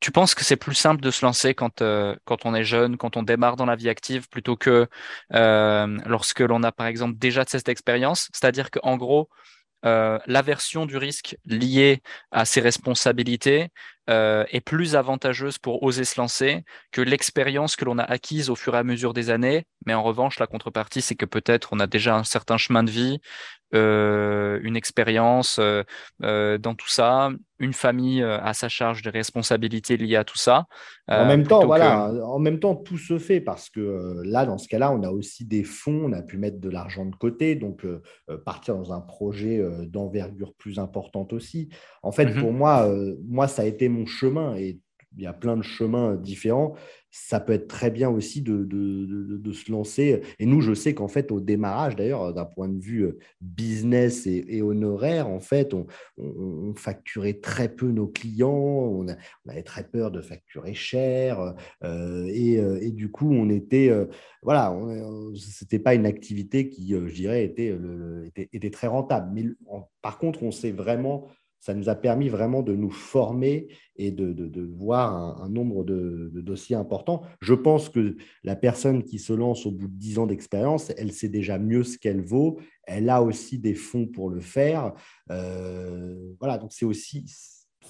[0.01, 2.97] Tu penses que c'est plus simple de se lancer quand, euh, quand on est jeune,
[2.97, 4.87] quand on démarre dans la vie active, plutôt que
[5.33, 8.27] euh, lorsque l'on a par exemple déjà de cette expérience?
[8.33, 9.29] C'est-à-dire qu'en gros,
[9.85, 13.69] euh, l'aversion du risque lié à ses responsabilités
[14.07, 18.75] est plus avantageuse pour oser se lancer que l'expérience que l'on a acquise au fur
[18.75, 19.63] et à mesure des années.
[19.85, 22.91] Mais en revanche, la contrepartie, c'est que peut-être on a déjà un certain chemin de
[22.91, 23.21] vie,
[23.73, 25.83] euh, une expérience euh,
[26.23, 30.65] euh dans tout ça, une famille à sa charge des responsabilités liées à tout ça.
[31.07, 34.67] en même temps, voilà, en même temps, tout se fait parce que là, dans ce
[34.67, 37.85] cas-là, on a aussi des fonds, on a pu mettre de l'argent de côté, donc
[38.45, 41.69] partir dans un projet d'envergure plus importante aussi.
[42.01, 42.91] En fait, mmh pour moi,
[43.27, 44.79] moi, ça a été mon chemin et
[45.17, 46.75] il y a plein de chemins différents.
[47.13, 50.21] Ça peut être très bien aussi de, de, se lancer.
[50.39, 54.25] Et nous, je sais qu'en fait, au démarrage, d'ailleurs, d'un point de vue euh, business
[54.27, 55.87] et, honoraire, en fait, on,
[56.75, 58.49] facturait très peu nos clients.
[58.49, 59.05] On,
[59.49, 61.53] avait très peur de facturer cher.
[61.83, 63.91] Euh, et, euh, et, du coup, on était,
[64.41, 64.73] voilà,
[65.35, 67.77] c'était pas une activité qui, je dirais, était,
[68.25, 69.57] était, était, très rentable.
[70.01, 71.27] Par contre, on s'est vraiment
[71.61, 76.75] ça nous a permis vraiment de nous former et de, voir un, nombre de, dossiers
[76.75, 77.21] importants.
[77.39, 81.11] Je pense que la personne qui se lance au bout de 10 ans d'expérience, elle
[81.11, 84.93] sait déjà mieux ce qu'elle vaut, elle a aussi des fonds pour le faire.
[85.29, 87.25] Euh, voilà, donc c'est aussi,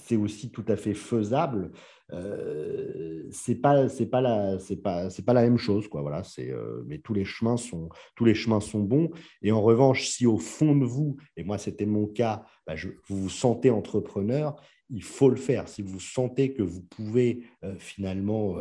[0.05, 1.71] c'est aussi tout à fait faisable.
[2.13, 6.23] Euh, c'est pas c'est pas la c'est pas c'est pas la même chose quoi voilà
[6.23, 9.09] c'est euh, mais tous les chemins sont tous les chemins sont bons.
[9.41, 12.75] Et en revanche si au fond de vous et moi c'était mon cas bah,
[13.07, 14.55] vous vous sentez entrepreneur
[14.89, 15.69] il faut le faire.
[15.69, 18.57] Si vous sentez que vous pouvez euh, finalement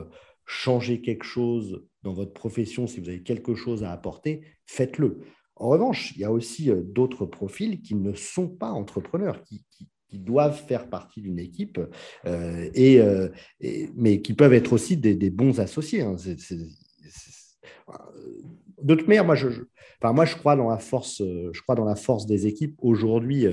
[0.47, 5.21] changer quelque chose dans votre profession si vous avez quelque chose à apporter faites-le.
[5.57, 9.89] En revanche, il y a aussi d'autres profils qui ne sont pas entrepreneurs, qui, qui
[10.19, 11.81] doivent faire partie d'une équipe,
[12.27, 13.29] euh, euh,
[13.61, 16.03] et, mais qui peuvent être aussi des, bons associés.
[16.03, 16.17] Hein.
[18.83, 19.49] De toute manière, moi je,
[20.03, 22.75] enfin, moi, je crois dans la force, je crois dans la force des équipes.
[22.79, 23.47] Aujourd'hui,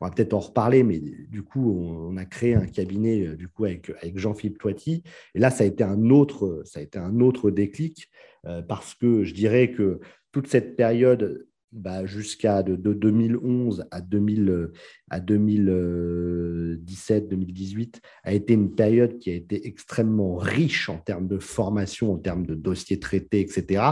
[0.00, 3.64] on va peut-être en reparler, mais du coup, on, a créé un cabinet du coup
[3.64, 5.02] avec, avec Jean-Philippe Toiti.
[5.34, 8.10] Et là, ça a été un autre, ça a été un autre déclic
[8.46, 10.00] euh, parce que je dirais que
[10.32, 14.70] toute cette période bah, jusqu'à de, 2011 à, 2000,
[15.10, 21.38] à 2017, 2018, a été une période qui a été extrêmement riche en termes de
[21.38, 23.82] formation, en termes de dossiers traités, etc.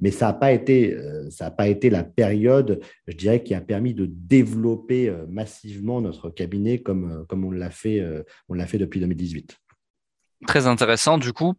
[0.00, 3.94] Mais ça n'a pas, été, euh, pas été la période, je dirais, qui a permis
[3.94, 8.00] de développer euh, massivement notre cabinet comme, euh, comme on l'a fait,
[8.48, 9.58] on fait depuis 2018.
[10.46, 11.18] Très intéressant.
[11.18, 11.54] Du coup,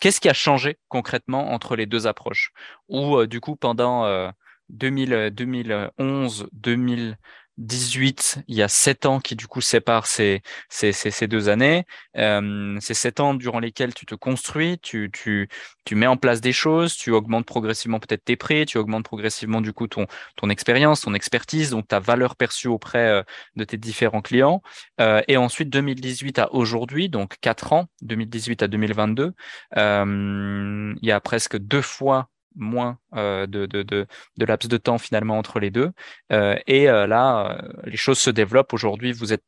[0.00, 2.52] qu'est-ce qui a changé concrètement entre les deux approches?
[2.88, 4.30] Ou du coup, pendant
[4.70, 11.26] 2000, 2011, 2018, il y a sept ans qui du coup séparent ces, ces, ces,
[11.26, 11.84] deux années.
[12.16, 15.48] Euh, c'est sept ans durant lesquels tu te construis, tu, tu,
[15.84, 19.60] tu mets en place des choses, tu augmentes progressivement peut-être tes prix, tu augmentes progressivement
[19.60, 23.22] du coup ton, ton expérience, ton expertise, donc ta valeur perçue auprès euh,
[23.56, 24.62] de tes différents clients.
[25.00, 29.32] Euh, et ensuite 2018 à aujourd'hui, donc quatre ans, 2018 à 2022,
[29.76, 34.06] euh, il y a presque deux fois moins euh, de, de, de,
[34.36, 35.90] de, laps de temps finalement entre les deux.
[36.32, 38.72] Euh, et euh, là, les choses se développent.
[38.72, 39.44] Aujourd'hui, vous êtes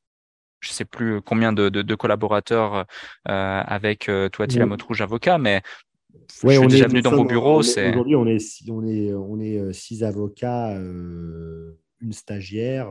[0.61, 2.85] je sais plus combien de, de, collaborateurs
[3.25, 5.63] avec toi, la Motte Rouge avocat, mais
[6.43, 7.61] je suis déjà venu dans vos bureaux.
[7.61, 12.91] Aujourd'hui, on est, on, est, on est six avocats, une stagiaire.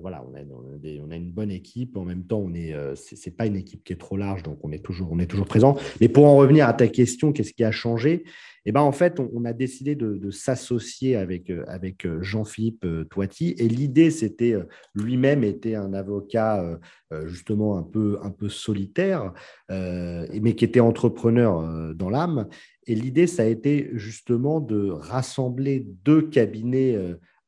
[0.00, 1.96] Voilà, on a, on a, une bonne équipe.
[1.96, 4.72] En même temps, on est, c'est pas une équipe qui est trop large, donc on
[4.72, 5.76] est toujours, on est toujours présent.
[6.00, 8.24] Mais pour en revenir à ta question, qu'est-ce qui a changé?
[8.68, 13.04] Eh ben, en fait, on, a décidé de, s'associer avec, euh, avec euh, Jean-Philippe euh,
[13.04, 13.54] Toiti.
[13.56, 14.56] Et l'idée, c'était,
[14.94, 16.78] lui-même était un avocat
[17.24, 19.32] justement un peu, un peu solitaire,
[19.70, 22.48] mais qui était entrepreneur dans l'âme.
[22.86, 26.98] Et l'idée, ça a été justement de rassembler deux cabinets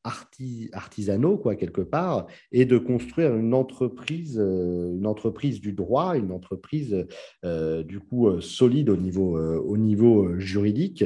[0.04, 6.32] artisanaux, quoi, quelque part, et de construire une entreprise, euh, une entreprise du droit, une
[6.32, 7.06] entreprise
[7.44, 11.04] euh, du coup euh, solide au niveau, au niveau juridique.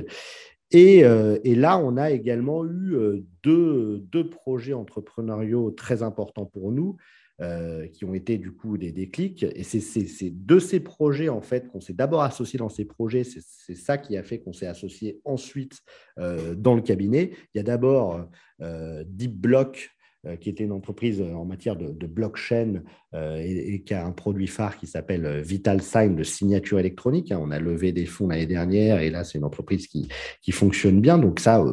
[0.70, 1.00] Et,
[1.44, 6.96] et, là, on a également eu deux, deux projets entrepreneuriaux très importants pour nous.
[7.40, 9.42] Euh, qui ont été du coup des déclics.
[9.42, 13.24] Et c'est de ces projets, en fait, qu'on s'est d'abord associé dans ces projets.
[13.24, 15.80] C'est ça qui a fait qu'on s'est associé ensuite
[16.20, 17.32] euh, dans le cabinet.
[17.52, 18.24] Il y a d'abord
[18.60, 19.93] euh, Deep Block,
[20.40, 22.82] qui était une entreprise euh, en matière de, blockchain
[23.14, 27.32] euh, et, qui a un produit phare qui s'appelle Vital Sign de signature électronique.
[27.32, 27.40] Hein.
[27.42, 30.08] On a levé des fonds l'année dernière et là, c'est une entreprise qui,
[30.42, 31.18] qui fonctionne bien.
[31.18, 31.64] Donc ça,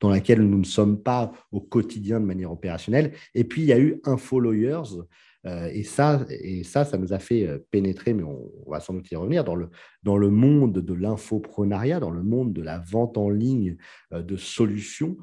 [0.00, 3.12] dans laquelle nous ne sommes pas au quotidien de manière opérationnelle.
[3.34, 5.02] Et puis, il y a eu InfoLawyers.
[5.44, 9.16] et, ça, et ça, ça nous a fait pénétrer, mais on, va sans doute y
[9.16, 9.70] revenir, dans le,
[10.02, 13.76] dans le monde de l'infoprenariat, dans le monde de la vente en ligne
[14.12, 15.16] de solutions.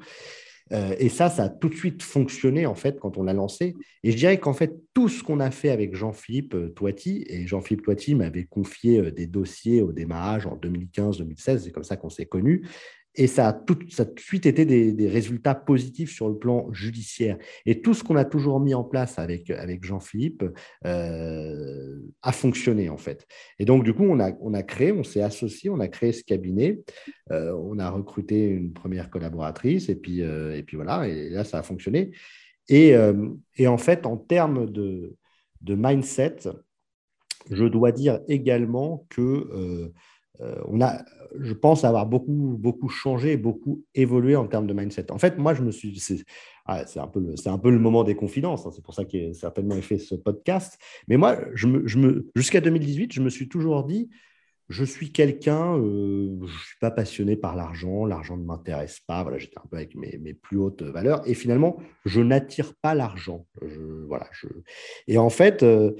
[0.72, 3.74] Euh, et ça, ça a tout de suite fonctionné en fait quand on l'a lancé.
[4.04, 7.46] Et je dirais qu'en fait, tout ce qu'on a fait avec Jean-Philippe euh, Toiti, et
[7.46, 12.10] Jean-Philippe Toiti m'avait confié euh, des dossiers au démarrage en 2015-2016, c'est comme ça qu'on
[12.10, 12.66] s'est connus,
[13.16, 17.38] et ça a, tout, de suite été des, résultats positifs sur le plan judiciaire.
[17.66, 20.44] Et tout ce qu'on a toujours mis en place avec, Jean-Philippe
[20.86, 23.26] euh, a fonctionné, en fait.
[23.58, 26.80] Et donc, du coup, on a, créé, on s'est associé, on a créé ce cabinet,
[27.32, 31.42] euh, on a recruté une première collaboratrice, et puis, euh, et puis voilà, et là,
[31.42, 32.12] ça a fonctionné.
[32.68, 35.16] Et, en fait, en termes de,
[35.66, 36.36] mindset,
[37.50, 39.90] je dois dire également que
[40.68, 41.04] on a,
[41.38, 45.10] je pense avoir beaucoup, beaucoup changé, beaucoup évolué en termes de mindset.
[45.12, 46.24] En fait, moi, je me suis, c'est
[46.66, 48.70] ah, un, peu le, un peu le moment des confidences, hein.
[48.72, 50.78] c'est pour ça qu'il a certainement fait ce podcast.
[51.08, 51.38] Mais moi,
[52.34, 54.10] jusqu'à 2018, je me suis toujours dit,
[54.68, 59.22] je suis quelqu'un, euh, je ne suis pas passionné par l'argent, l'argent ne m'intéresse pas,
[59.24, 63.46] voilà, j'étais un peu avec mes, plus hautes valeurs, et finalement, je n'attire pas l'argent.
[64.06, 64.30] Voilà.
[65.08, 65.96] Et en fait, euh, euh,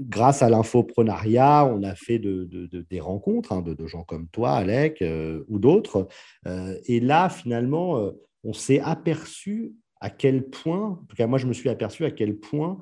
[0.00, 5.04] grâce à l'infoprenariat, on a fait de, des rencontres hein, de, gens comme toi, Alec,
[5.48, 6.08] ou d'autres,
[6.86, 11.52] et là, finalement, on s'est aperçu à quel point, en tout cas moi je me
[11.52, 12.80] suis aperçu à quel point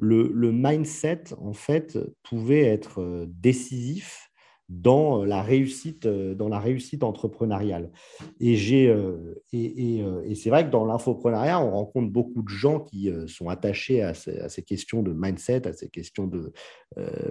[0.00, 4.27] le, mindset, en fait, pouvait être euh, décisif
[4.68, 7.90] dans la réussite, euh, dans la réussite entrepreneuriale.
[8.38, 13.48] Et, euh, et, c'est vrai que dans l'infoprenariat, on rencontre beaucoup de gens qui sont
[13.48, 16.52] attachés à ces, questions de mindset, à ces questions de,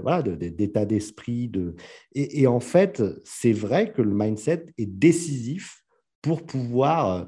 [0.01, 1.47] voilà, d'état d'esprit.
[1.47, 1.75] De...
[2.13, 5.83] Et, en fait, c'est vrai que le mindset est décisif
[6.21, 7.27] pour pouvoir,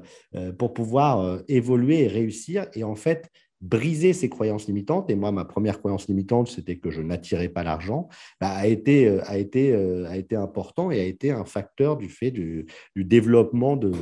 [0.58, 2.66] pour pouvoir évoluer et réussir.
[2.74, 6.90] Et en fait, briser ces croyances limitantes, et moi, ma première croyance limitante, c'était que
[6.90, 8.08] je n'attirais pas l'argent,
[8.40, 11.96] bah, a, été, euh, a, été, euh, a été important et a été un facteur
[11.96, 13.92] du fait du, développement de,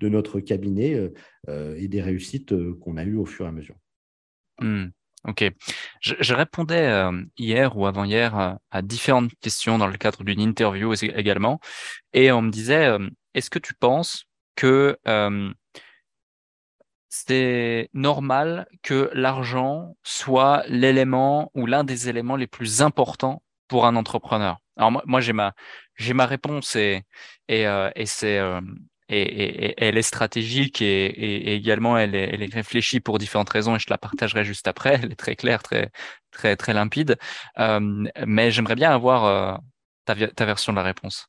[0.00, 1.10] de, notre cabinet
[1.48, 3.76] euh, et des réussites qu'on a eues au fur et à mesure.
[4.60, 4.86] Hmm,
[5.26, 5.50] ok.
[6.00, 6.90] Je, répondais
[7.36, 11.60] hier ou avant-hier à différentes questions dans le cadre d'une interview également,
[12.12, 12.96] et on me disait,
[13.34, 14.26] est-ce que tu penses
[14.56, 14.96] que
[17.08, 23.96] c'est normal que l'argent soit l'élément ou l'un des éléments les plus importants pour un
[23.96, 24.58] entrepreneur.
[24.76, 25.54] Alors moi, j'ai ma
[25.96, 27.02] j'ai ma réponse et
[27.48, 28.60] et, euh, et c'est euh,
[29.08, 33.48] et, et, elle est stratégique et, et également elle est, elle est, réfléchie pour différentes
[33.50, 35.00] raisons et je la partagerai juste après.
[35.02, 35.90] Elle est très claire, très
[36.30, 37.16] très très limpide.
[37.58, 37.80] Euh,
[38.26, 39.56] mais j'aimerais bien avoir euh,
[40.04, 41.28] ta, ta version de la réponse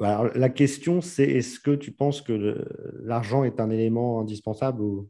[0.00, 2.66] la question, c'est est-ce que tu penses que
[3.02, 5.08] l'argent est un élément indispensable ou...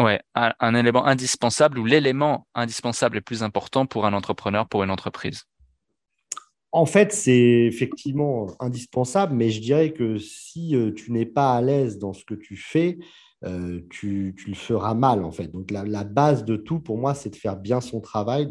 [0.00, 4.90] Ouais, un, élément indispensable ou l'élément indispensable est plus important pour un entrepreneur, pour une
[4.90, 5.44] entreprise?
[6.72, 11.60] En fait, c'est effectivement indispensable, mais je dirais que si euh, tu n'es pas à
[11.60, 12.98] l'aise dans ce que tu fais,
[13.44, 15.48] euh, tu, le feras mal en fait.
[15.48, 18.48] Donc la, base de tout pour moi, c'est de faire bien son travail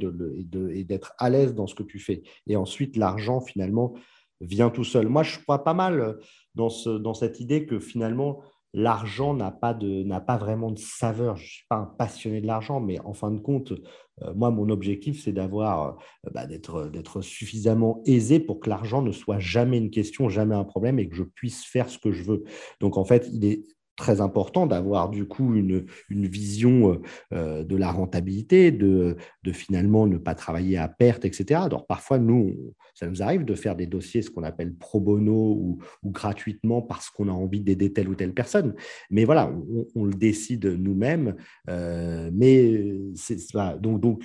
[0.71, 2.23] et d'être à l'aise dans ce que tu fais.
[2.47, 3.93] Et ensuite, l'argent, finalement,
[4.41, 5.07] vient tout seul.
[5.07, 6.13] Moi, je crois pas mal euh,
[6.55, 8.41] dans, ce, dans cette idée que finalement,
[8.73, 11.35] l'argent n'a pas, pas vraiment de saveur.
[11.37, 13.73] Je ne suis pas un passionné de l'argent, mais en fin de compte,
[14.21, 19.01] euh, moi, mon objectif, c'est d'avoir, euh, bah, d'être, d'être suffisamment aisé pour que l'argent
[19.01, 22.11] ne soit jamais une question, jamais un problème et que je puisse faire ce que
[22.11, 22.43] je veux.
[22.79, 23.63] Donc, en fait, il est
[23.99, 27.01] très important d'avoir du coup une, une vision euh,
[27.33, 31.61] euh, de la rentabilité, de, de, finalement ne pas travailler à perte, etc.
[31.65, 35.33] Alors parfois, nous, ça nous arrive de faire des dossiers, ce qu'on appelle pro bono
[35.33, 38.73] ou, gratuitement parce qu'on a envie d'aider telle ou telle personne.
[39.11, 39.53] Mais voilà,
[39.95, 41.35] on, le décide nous-mêmes.
[41.69, 43.37] Euh, mais c'est
[43.81, 44.23] donc, donc,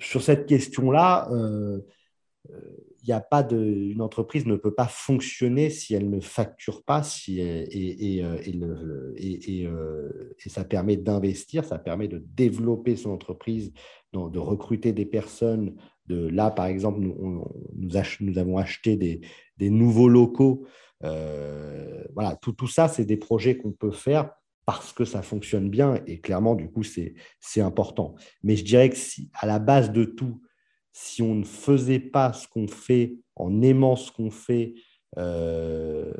[0.00, 1.30] sur cette question-là,
[3.08, 7.02] n'y a pas de, une entreprise ne peut pas fonctionner si elle ne facture pas
[7.02, 8.38] si, et, et, euh,
[9.16, 13.72] et, euh, et, ça permet d'investir, ça permet de développer son entreprise,
[14.12, 15.76] de recruter des personnes.
[16.06, 17.88] De, là, par exemple, nous, nous,
[18.20, 19.20] nous avons acheté des,
[19.56, 20.66] des nouveaux locaux.
[21.04, 24.30] Euh, voilà, tout, tout ça, c'est des projets qu'on peut faire
[24.66, 28.14] parce que ça fonctionne bien et clairement, du coup, c'est important.
[28.42, 30.40] Mais je dirais que si, à la base de tout,
[30.92, 34.74] si on ne faisait pas ce qu'on fait en aimant ce qu'on fait
[35.18, 36.12] euh,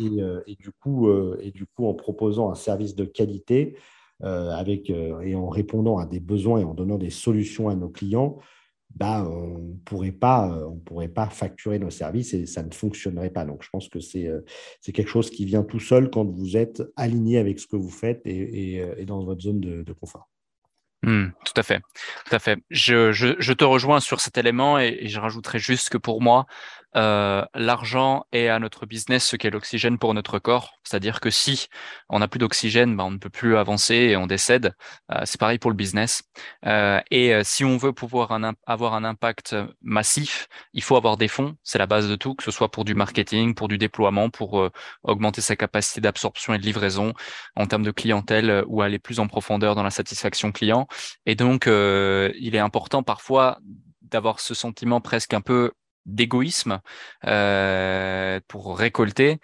[0.00, 3.76] euh, et, du coup, euh, et du coup en proposant un service de qualité
[4.20, 8.38] avec, et en répondant à des besoins et en donnant des solutions à nos clients,
[8.94, 13.44] bah, on ne pourrait, pas, pourrait pas facturer nos services et ça ne fonctionnerait pas.
[13.44, 14.42] Donc, je pense que c'est
[14.94, 18.22] quelque chose qui vient tout seul quand vous êtes aligné avec ce que vous faites
[18.24, 20.30] et, dans votre zone de confort.
[21.04, 21.80] Hmm, tout à fait,
[22.24, 22.58] tout à fait.
[22.70, 26.22] Je, je, je, te rejoins sur cet élément et, et je rajouterai juste que pour
[26.22, 26.46] moi,
[26.96, 30.78] euh, l'argent est à notre business ce qu'est l'oxygène pour notre corps.
[30.84, 31.68] C'est-à-dire que si
[32.08, 34.74] on n'a plus d'oxygène, ben, on ne peut plus avancer et on décède.
[35.12, 36.22] Euh, c'est pareil pour le business.
[36.66, 41.56] Euh, et si on veut pouvoir avoir un impact massif, il faut avoir des fonds.
[41.62, 44.70] C'est la base de tout, que ce soit pour du marketing, pour du déploiement, pour
[45.02, 47.12] augmenter sa capacité d'absorption et de livraison
[47.56, 50.86] en termes de clientèle ou aller plus en profondeur dans la satisfaction client.
[51.26, 53.58] Et donc, il est important parfois
[54.02, 55.72] d'avoir ce sentiment presque un peu
[56.06, 56.80] d'égoïsme
[57.26, 59.40] euh, pour récolter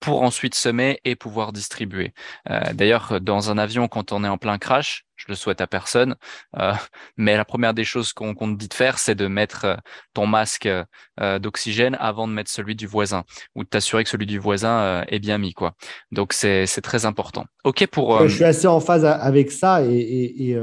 [0.00, 2.12] pour ensuite semer et pouvoir distribuer.
[2.50, 5.66] Euh, d'ailleurs, dans un avion, quand on est en plein crash, je le souhaite à
[5.66, 6.14] personne,
[6.56, 6.72] euh,
[7.16, 9.76] mais la première des choses qu'on te dit de faire, c'est de mettre euh,
[10.14, 10.68] ton masque
[11.40, 13.24] d'oxygène avant de mettre celui du voisin,
[13.56, 15.52] ou de t'assurer que celui du voisin est bien mis.
[15.52, 15.74] quoi.
[16.12, 17.44] Donc c'est très important.
[17.64, 18.26] Ok pour.
[18.28, 20.56] Je suis assez en phase avec ça et, et,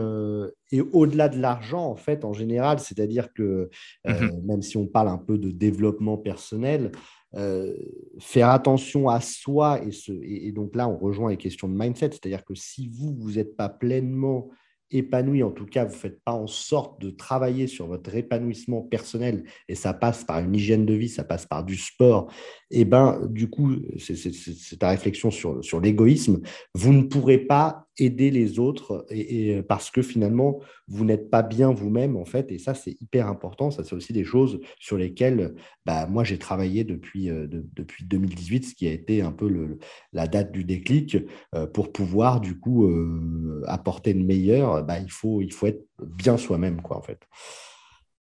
[0.71, 3.69] et, au-delà de l'argent, en fait, en général, c'est-à-dire que
[4.05, 6.91] mmh même si on parle un peu de développement personnel,
[7.37, 7.73] euh,
[8.19, 9.81] faire attention à soi,
[10.23, 13.55] et, donc là, on rejoint les questions de mindset, c'est-à-dire que si vous, vous n'êtes
[13.57, 14.49] pas pleinement
[14.91, 19.43] épanoui, en tout cas, vous faites pas en sorte de travailler sur votre épanouissement personnel,
[19.67, 22.31] et ça passe par une hygiène de vie, ça passe par du sport,
[22.71, 26.41] et eh ben du coup, c'est ta réflexion sur, sur l'égoïsme,
[26.73, 31.71] vous ne pourrez pas aider les autres et, parce que finalement, vous n'êtes pas bien
[31.71, 32.51] vous-même, en fait.
[32.51, 33.71] Et ça, c'est hyper important.
[33.71, 38.65] Ça, c'est aussi des choses sur lesquelles bah, moi, j'ai travaillé depuis, euh, depuis 2018,
[38.65, 39.77] ce qui a été un peu
[40.13, 41.17] la date du déclic.
[41.53, 45.85] Euh, pour pouvoir, du coup, euh, apporter le meilleur, bah, il, faut, il faut être
[46.01, 47.21] bien soi-même, quoi, en fait.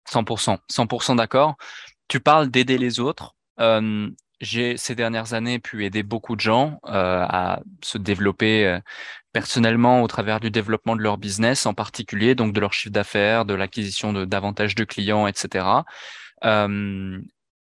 [0.09, 1.55] 100%, 100% d'accord.
[2.07, 3.35] Tu parles d'aider les autres
[4.39, 8.79] j'ai ces dernières années pu aider beaucoup de gens euh, à se développer euh,
[9.33, 13.45] personnellement au travers du développement de leur business, en particulier donc de leur chiffre d'affaires,
[13.45, 15.65] de l'acquisition de davantage de clients, etc.
[16.45, 17.19] Euh,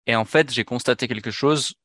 [0.08, 1.76] et en fait, j'ai constaté quelque chose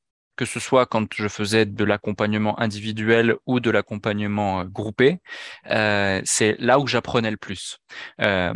[0.40, 5.20] que ce soit quand je faisais de l'accompagnement individuel ou de l'accompagnement euh, groupé,
[5.66, 7.76] euh, c'est là où j'apprenais le plus.
[8.22, 8.54] Euh,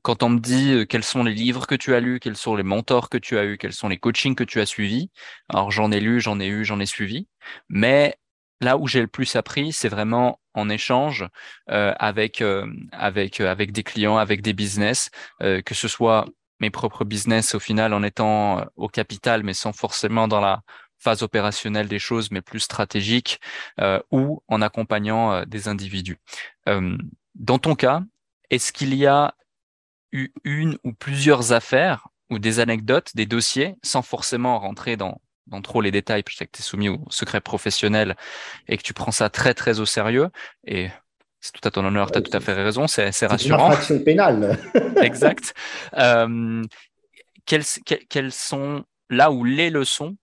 [0.00, 2.62] quand on me dit quels sont les livres que tu as lus, quels sont les
[2.62, 5.10] mentors que tu as eus, quels sont les coachings que tu as suivis,
[5.50, 7.28] alors j'en ai lu, j'en ai eu, j'en ai suivi,
[7.68, 8.14] mais
[8.62, 11.26] là où j'ai le plus appris, c'est vraiment en échange
[11.66, 12.42] avec
[12.92, 15.10] avec avec des clients, avec des business,
[15.40, 16.24] que ce soit
[16.60, 20.62] mes propres business au final en étant au capital, mais sans forcément dans la
[21.00, 23.40] phase opérationnelle des choses, mais plus stratégique,
[23.80, 26.18] euh, ou en accompagnant euh, des individus.
[26.68, 26.96] Euh,
[27.34, 28.02] dans ton cas,
[28.50, 29.34] est-ce qu'il y a
[30.12, 35.62] eu une ou plusieurs affaires ou des anecdotes, des dossiers, sans forcément rentrer dans, dans
[35.62, 38.16] trop les détails, sais que tu es soumis au secret professionnel
[38.68, 40.28] et que tu prends ça très très au sérieux,
[40.66, 40.90] et
[41.40, 43.38] c'est tout à ton honneur, tu as tout à fait raison, c'est rassurant.
[43.38, 44.58] C'est une infraction pénale.
[45.02, 45.54] exact.
[45.96, 46.62] Euh,
[47.46, 47.64] quelles,
[48.08, 50.16] quelles, sont là où les leçons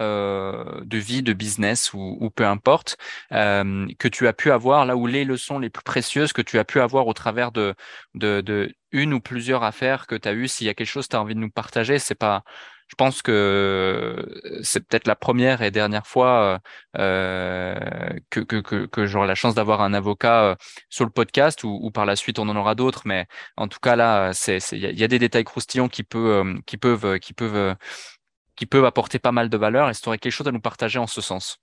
[0.00, 2.96] euh, de vie, de business ou, peu importe,
[3.32, 6.58] euh, que tu as pu avoir là où les leçons les plus précieuses que tu
[6.58, 7.74] as pu avoir au travers de,
[8.14, 10.48] de, une ou plusieurs affaires que tu as eues.
[10.48, 12.44] S'il y a quelque chose que tu as envie de nous partager, c'est pas.
[12.88, 14.26] Je pense que
[14.62, 16.60] c'est peut-être la première et dernière fois
[16.96, 17.78] euh,
[18.30, 20.56] que, que, que, j'aurai la chance d'avoir un avocat
[20.88, 23.02] sur le podcast ou, ou, par la suite on en aura d'autres.
[23.04, 23.26] Mais
[23.56, 24.32] en tout cas là,
[24.72, 27.76] il y, a des détails croustillants qui peuvent qui peuvent qui peuvent
[28.60, 29.88] qui peuvent apporter pas mal de valeur.
[29.88, 31.62] Est-ce que tu aurais quelque chose à nous partager en ce sens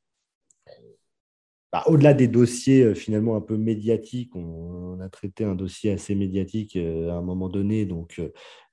[1.71, 6.15] bah, Au-delà des dossiers euh, finalement un peu médiatiques, on, a traité un dossier assez
[6.15, 7.85] médiatique euh, à un moment donné.
[7.85, 8.19] Donc,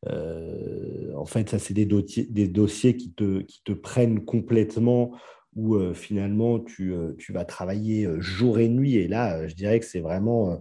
[0.07, 5.13] euh, en fait, ça, c'est des, des, dossiers qui te, qui te prennent complètement
[5.55, 8.97] où finalement tu, tu, vas travailler jour et nuit.
[8.97, 10.61] Et là, je dirais que c'est vraiment,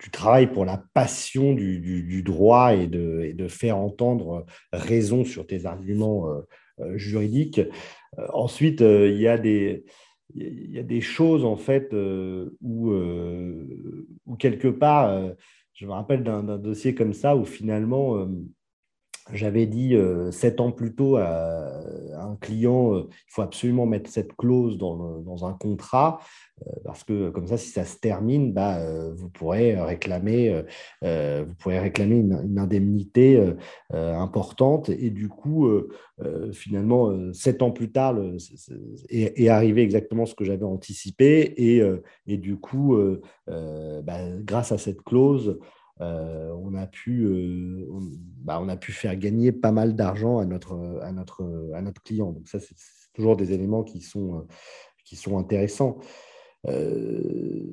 [0.00, 6.30] tu travailles pour la passion du, droit et de, faire entendre raison sur tes arguments
[6.30, 6.40] euh,
[6.80, 7.60] euh, juridiques.
[8.18, 11.92] Euh, ensuite, il y a des choses en fait
[12.62, 15.34] où, où quelque part,
[15.74, 18.26] je me rappelle d'un dossier comme ça où finalement
[19.32, 19.96] j'avais dit
[20.30, 21.80] sept ans plus tôt à,
[22.20, 26.20] un client, il faut absolument mettre cette clause dans, un contrat.
[26.66, 30.62] Euh, parce que comme ça, si ça se termine, bah, euh, vous pourrez réclamer,
[31.04, 33.42] euh, une, indemnité
[33.90, 34.88] importante.
[34.90, 35.68] Et du coup,
[36.52, 38.16] finalement, sept ans plus tard,
[39.08, 41.54] est, arrivé exactement ce que j'avais anticipé.
[41.56, 41.82] Et,
[42.26, 42.98] et, du coup,
[43.46, 45.58] bah, grâce à cette clause,
[46.00, 47.28] on, a pu,
[48.42, 52.02] bah, on, a pu faire gagner pas mal d'argent à notre, à, notre, à notre
[52.02, 52.32] client.
[52.32, 52.74] Donc ça, c'est
[53.14, 54.46] toujours des éléments qui sont,
[55.04, 55.98] qui sont intéressants.
[56.66, 57.64] Euh,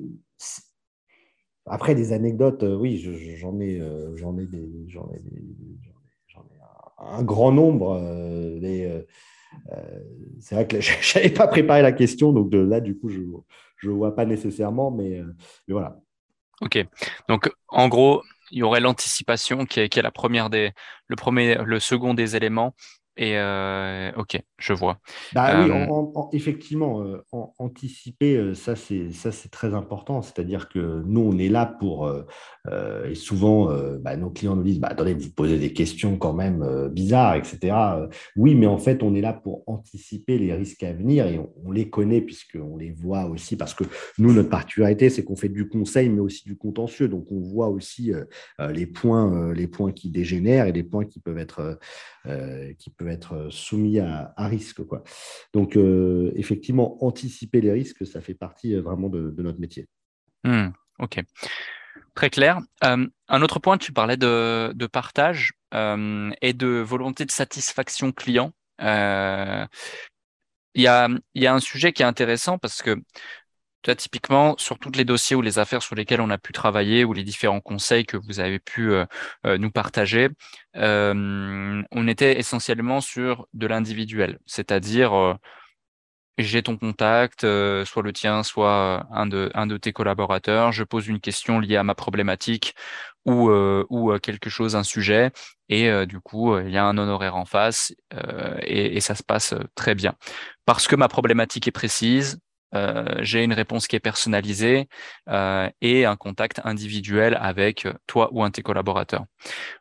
[1.66, 2.98] après, des anecdotes, euh, oui,
[3.36, 4.48] j'en ai, euh, j'en ai,
[4.88, 5.20] j'en ai,
[7.00, 7.96] un grand nombre.
[10.40, 13.92] c'est vrai que je n'avais pas préparé la question, donc là, du coup, je ne
[13.92, 15.22] vois pas nécessairement, mais,
[15.68, 16.00] voilà.
[16.60, 16.84] Ok.
[17.28, 20.72] Donc, en gros, il y aurait l'anticipation qui est, la première des,
[21.06, 22.74] le premier, le second des éléments,
[23.16, 24.98] Et euh, ok, je vois.
[25.34, 27.22] Bah oui, euh, effectivement, euh,
[27.58, 30.20] anticiper, ça c'est ça c'est très important.
[30.20, 32.10] C'est-à-dire que nous on est là pour
[33.08, 36.88] et souvent bah, nos clients nous disent bah attendez vous posez des questions quand même
[36.90, 37.74] bizarres etc.
[38.36, 41.70] oui, mais en fait on est là pour anticiper les risques à venir et on,
[41.70, 43.84] les connaît puisqu'on les voit aussi parce que
[44.18, 47.68] nous notre particularité c'est qu'on fait du conseil mais aussi du contentieux donc on voit
[47.68, 48.12] aussi
[48.70, 51.78] les points les points qui dégénèrent et les points qui peuvent être
[52.78, 54.84] qui peuvent être soumis à, risque.
[54.84, 55.04] Quoi.
[55.52, 59.86] Donc, euh, effectivement, anticiper les risques, ça fait partie euh, vraiment de, notre métier.
[60.44, 60.68] Hmm,
[60.98, 61.20] ok.
[62.14, 62.58] Très clair.
[62.84, 68.52] Euh, un autre point, tu parlais de, partage et de volonté de satisfaction client.
[68.80, 69.66] Il
[70.82, 72.96] y, a, y, a, un sujet qui est intéressant parce que
[73.82, 77.12] typiquement, sur tous les dossiers ou les affaires sur lesquelles on a pu travailler ou
[77.12, 79.06] les différents conseils que vous avez pu euh,
[79.46, 80.28] euh, nous partager,
[80.76, 85.38] euh, on était essentiellement sur de l'individuel, c'est-à-dire
[86.38, 91.08] j'ai ton contact, soit le tien, soit un de, un de tes collaborateurs, je pose
[91.08, 92.74] une question liée à ma problématique
[93.26, 95.32] ou, ou quelque chose, un sujet,
[95.68, 97.92] et du coup, il y a un honoraire en face,
[98.62, 100.14] et, et, ça se passe très bien.
[100.64, 102.38] Parce que ma problématique est précise,
[102.74, 104.88] euh, j'ai une réponse qui est personnalisée
[105.28, 109.24] euh, et un contact individuel avec toi ou un de tes collaborateurs.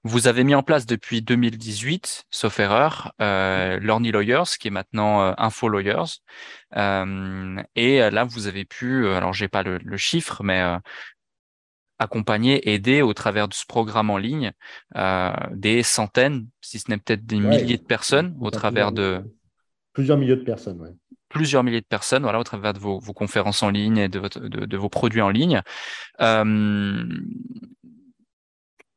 [0.04, 5.22] Vous avez mis en place depuis 2018, sauf erreur, euh, Lorny Lawyers, qui est maintenant
[5.22, 6.22] euh, Info Lawyers.
[7.76, 10.64] et là, vous avez pu, alors j'ai pas le, le, chiffre, mais
[12.00, 14.52] accompagner, aider au travers de ce programme en ligne
[15.52, 19.24] des centaines, si ce n'est peut-être des milliers de personnes au travers de...
[19.98, 20.90] Plusieurs milliers de personnes, oui
[21.30, 24.90] plusieurs milliers de personnes voilà, au travers de vos, conférences en ligne et de, vos
[24.90, 25.62] produits en ligne.
[26.22, 27.04] Euh,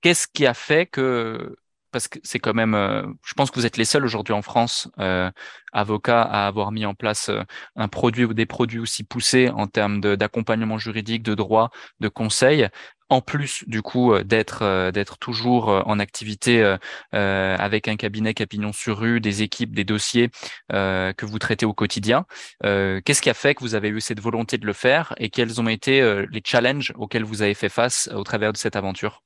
[0.01, 1.57] qu'est-ce qui a fait que,
[1.91, 4.43] parce que c'est quand même, euh, je pense que vous êtes les seuls aujourd'hui en
[4.43, 5.29] France, euh,
[5.73, 7.31] avocats, à avoir mis en place
[7.75, 12.69] un produit ou des produits aussi poussés en termes d'accompagnement juridique, de droit, de conseil
[13.11, 16.77] en plus du coup euh, d'être euh, d'être toujours euh, en activité
[17.13, 20.31] avec un cabinet Capignon sur rue, des équipes, des dossiers
[20.71, 22.27] que vous traitez au quotidien.
[22.63, 25.61] Qu'est-ce qui a fait que vous avez eu cette volonté de le faire et quels
[25.61, 26.01] ont été
[26.31, 29.23] les challenges auxquels vous avez fait face au travers de cette aventure?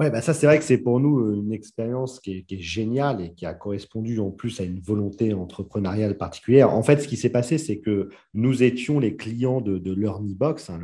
[0.00, 3.20] Ouais, bah ça, c'est vrai que c'est pour nous euh, une expérience qui est, géniale
[3.20, 6.72] et qui a correspondu en plus à une volonté entrepreneuriale particulière.
[6.72, 10.70] En fait, ce qui s'est passé, c'est que nous étions les clients de, de LearnyBox,
[10.70, 10.80] hein,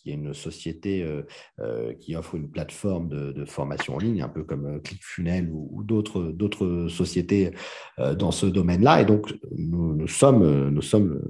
[0.00, 1.22] qui est une société euh,
[1.58, 6.86] euh, qui offre une plateforme de, formation en ligne, un peu comme ClickFunnels ou, d'autres
[6.88, 7.50] sociétés
[7.98, 9.02] dans ce domaine-là.
[9.02, 11.20] Et donc, nous sommes, nous sommes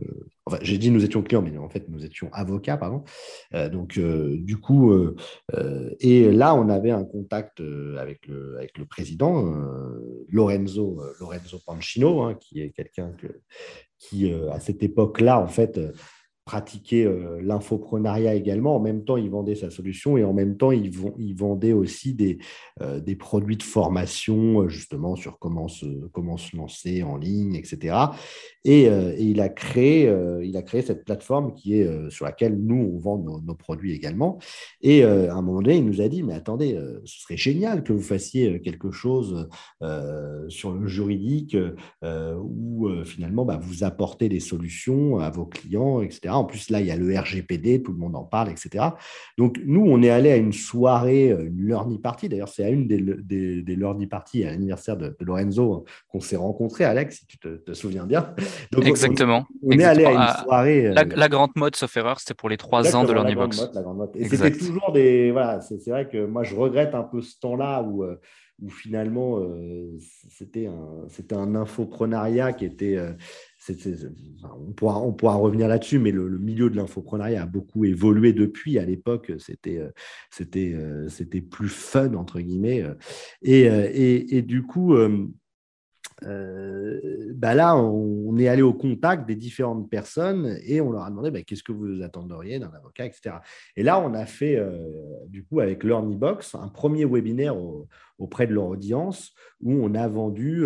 [0.47, 3.03] Enfin, j'ai dit nous étions clients, mais en fait, nous étions avocats, pardon.
[3.55, 5.17] Euh, donc, euh, du coup, euh,
[6.01, 7.63] et là, on avait un contact
[7.99, 9.55] avec, le, président,
[10.29, 13.13] Lorenzo, Lorenzo Pancino, hein, qui est quelqu'un
[13.99, 15.81] qui, à cette époque-là, en fait,
[16.45, 18.77] pratiquer euh, l'infoprenariat également.
[18.77, 22.13] En même temps, il vendait sa solution et en même temps, il, il vendait aussi
[22.13, 22.39] des,
[22.83, 27.55] euh, des produits de formation, euh, justement, sur comment se, comment se lancer en ligne,
[27.55, 27.97] etc.
[28.65, 28.89] Et,
[29.19, 30.11] il, a créé,
[30.43, 34.39] il a créé cette plateforme qui est, sur laquelle nous, on vend nos, produits également.
[34.81, 37.93] Et à un moment donné, il nous a dit, mais attendez, ce serait génial que
[37.93, 39.51] vous fassiez quelque chose
[40.49, 41.59] sur le juridique
[42.03, 46.34] où finalement, bah, vous apportez des solutions à vos clients, etc.
[46.37, 48.85] En plus, là, il y a le RGPD, tout le monde en parle, etc.
[49.39, 52.29] Donc, nous, on est allé à une soirée, euh, une learning party.
[52.29, 56.21] D'ailleurs, c'est à une des, des, des learning parties à l'anniversaire de, Lorenzo hein, qu'on
[56.21, 58.35] s'est rencontrés, Alex, si tu te, souviens bien.
[58.83, 59.47] Exactement.
[59.63, 60.87] On, est allé à une soirée.
[60.89, 63.69] Euh, la, grande mode, sauf erreur, c'était pour les trois ans de Learning Box.
[64.15, 65.31] Et c'était toujours des.
[65.31, 68.05] Voilà, c'est vrai que moi, je regrette un peu ce temps-là où.
[68.05, 68.21] Euh,
[68.63, 69.41] où finalement
[70.31, 72.97] c'était un, un infoprenariat qui était,
[73.69, 78.79] on, pourra, on pourra revenir là-dessus, mais le, milieu de l'infoprenariat a beaucoup évolué depuis.
[78.79, 79.91] À l'époque, c'était, euh,
[80.57, 82.83] euh, plus fun, entre guillemets.
[82.83, 82.95] Euh.
[83.43, 84.95] Et, et, du coup,
[86.23, 91.31] bah là, on, est allé au contact des différentes personnes et on leur a demandé
[91.31, 93.37] bah, qu'est-ce que vous attendriez d'un avocat, etc.
[93.77, 94.61] Et là, on a fait,
[95.29, 97.57] du coup, avec LearnyBox, un premier webinaire
[98.19, 100.65] auprès de leur audience où on a vendu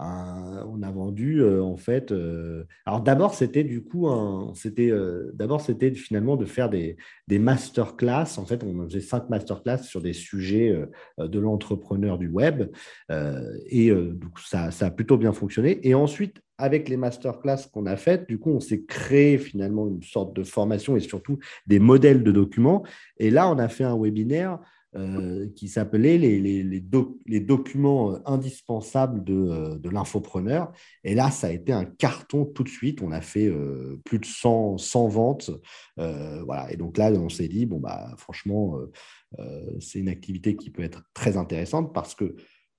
[0.00, 2.10] on a vendu euh, en fait.
[2.10, 4.08] Euh, alors d'abord c'était du coup
[4.54, 6.96] c'était euh, d'abord c'était finalement de faire des,
[7.28, 8.38] des masterclass.
[8.38, 10.74] En fait, on faisait cinq masterclass sur des sujets
[11.18, 12.70] de l'entrepreneur du web
[13.10, 15.86] et donc ça, ça a plutôt bien fonctionné.
[15.86, 20.02] Et ensuite avec les masterclass qu'on a faites, du coup, on s'est créé finalement une
[20.02, 22.84] sorte de formation et surtout des modèles de documents.
[23.18, 24.60] Et là, on a fait un webinaire
[25.56, 30.72] qui s'appelait les, les, documents indispensables de, de l'infopreneur.
[31.02, 33.02] Et là, ça a été un carton tout de suite.
[33.02, 33.52] On a fait
[34.04, 35.50] plus de 100, 100 ventes.
[35.96, 36.68] voilà.
[36.70, 38.78] Et donc là, on s'est dit, bon, bah, franchement,
[39.80, 42.36] c'est une activité qui peut être très intéressante parce que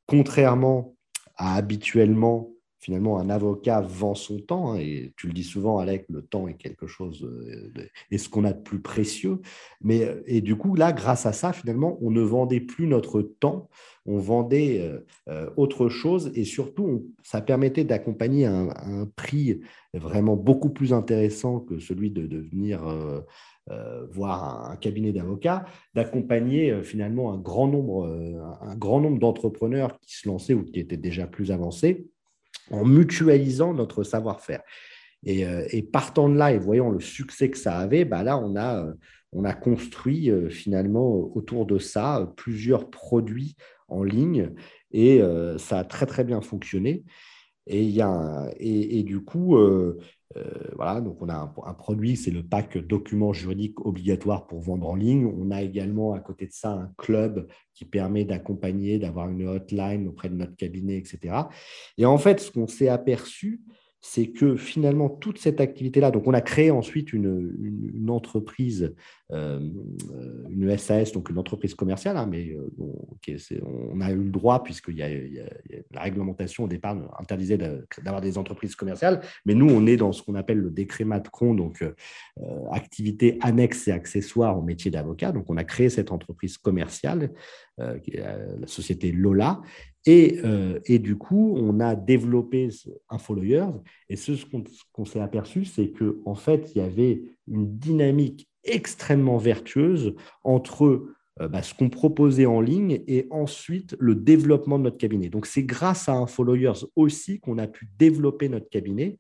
[0.08, 0.96] contrairement
[1.36, 2.55] à habituellement
[2.86, 6.48] finalement, un avocat vend son temps, hein, et tu le dis souvent, Alec, le temps
[6.48, 9.40] est quelque chose, euh, ce qu'on a de plus précieux.
[9.82, 13.24] Mais, euh, et du coup, là, grâce à ça, finalement, on ne vendait plus notre
[13.24, 13.70] temps,
[14.06, 14.88] on vendait
[15.28, 19.62] euh, autre chose, et surtout, ça permettait d'accompagner un, un, prix
[19.96, 22.84] vraiment beaucoup plus intéressant que celui de, de venir
[24.12, 25.66] voir un, cabinet d'avocats,
[25.96, 28.06] d'accompagner finalement un grand nombre,
[28.62, 32.06] un grand nombre d'entrepreneurs qui se lançaient ou qui étaient déjà plus avancés
[32.72, 34.62] en mutualisant notre savoir-faire.
[35.28, 38.56] Euh, et, partant de là et voyant le succès que ça avait, bah là, on
[38.56, 38.94] a, euh,
[39.32, 43.56] on a construit euh, finalement autour de ça plusieurs produits
[43.88, 44.52] en ligne
[44.92, 45.22] et
[45.58, 47.04] ça a très, très bien fonctionné.
[47.68, 49.58] Et, y a et, du coup,
[50.76, 54.96] voilà, donc on a un, produit, c'est le pack documents juridiques obligatoires pour vendre en
[54.96, 55.26] ligne.
[55.26, 60.08] On a également à côté de ça un club qui permet d'accompagner, d'avoir une hotline
[60.08, 61.36] auprès de notre cabinet, etc.
[61.98, 63.62] Et en fait, ce qu'on s'est aperçu,
[64.08, 68.94] c'est que finalement, toute cette activité-là, donc on a créé ensuite une, entreprise,
[69.32, 69.60] euh,
[70.48, 72.70] une SAS, donc une entreprise commerciale, hein, mais euh,
[73.64, 75.10] on a eu le droit, puisque y a,
[75.92, 80.22] la réglementation au départ interdisait d'avoir des entreprises commerciales, mais nous, on est dans ce
[80.22, 81.94] qu'on appelle le décret Matcron, donc euh,
[82.72, 85.32] activité annexe et accessoire au métier d'avocat.
[85.32, 87.32] Donc on a créé cette entreprise commerciale,
[87.78, 89.62] la société Lola,
[90.08, 92.70] euh, et, du coup, on a développé
[93.10, 93.72] InfoLawyers.
[94.10, 94.34] Et ce
[94.94, 101.08] qu'on s'est aperçu, c'est qu'en en fait, il y avait une dynamique extrêmement vertueuse entre
[101.42, 105.30] euh, bah, ce qu'on proposait en ligne et ensuite le développement de notre cabinet.
[105.30, 109.18] Donc, c'est grâce à InfoLawyers aussi qu'on a pu développer notre cabinet.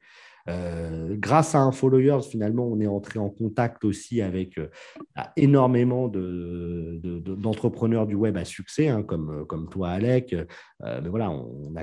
[0.48, 4.68] Euh, grâce à InfoLawyers, finalement, on est entré en contact aussi avec euh,
[5.16, 10.34] bah, énormément d'entrepreneurs du web à succès, hein, comme, comme toi, Alec.
[10.34, 11.74] Euh, mais voilà, on,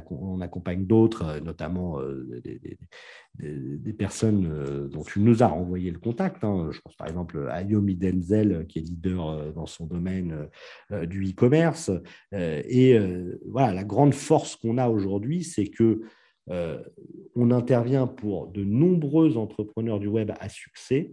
[0.41, 1.99] accompagne d'autres, notamment
[2.45, 6.45] des, personnes dont tu nous as envoyé le contact.
[6.45, 6.69] Hein.
[6.71, 10.49] Je pense par exemple à Yomi Denzel, qui est leader dans son domaine
[10.91, 11.91] du e-commerce.
[12.33, 12.99] et
[13.47, 16.03] voilà, la grande force qu'on a aujourd'hui, c'est que
[16.51, 16.83] euh,
[17.37, 21.13] on intervient pour de nombreux entrepreneurs du web à succès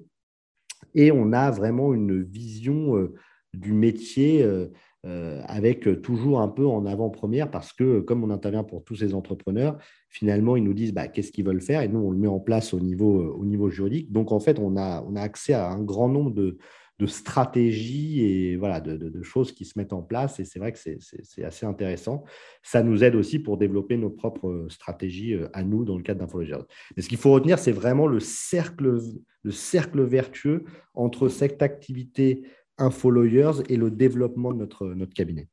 [0.96, 3.14] et on a vraiment une vision euh,
[3.54, 8.84] du métier euh, avec toujours un peu en avant-première parce que comme on intervient pour
[8.84, 9.78] tous ces entrepreneurs,
[10.10, 12.40] finalement, ils nous disent bah, qu'est-ce qu'ils veulent faire et nous, on le met en
[12.40, 14.12] place au niveau, au niveau juridique.
[14.12, 16.58] Donc, en fait, on a accès à un grand nombre de,
[17.00, 20.40] de stratégies et voilà, de, choses qui se mettent en place.
[20.40, 22.26] Et c'est vrai que c'est assez intéressant.
[22.62, 26.20] Ça nous aide aussi pour développer nos propres stratégies euh, à nous dans le cadre
[26.20, 26.52] d'Infology.
[26.96, 29.00] Mais ce qu'il faut retenir, c'est vraiment le cercle,
[29.44, 32.44] le cercle vertueux entre cette activité
[32.78, 35.48] InfoLawyers et le développement de notre, notre cabinet.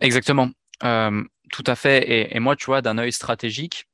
[0.00, 0.50] Exactement.
[0.84, 2.34] Euh, tout à fait.
[2.34, 3.86] Et, moi, tu vois, d'un œil stratégique,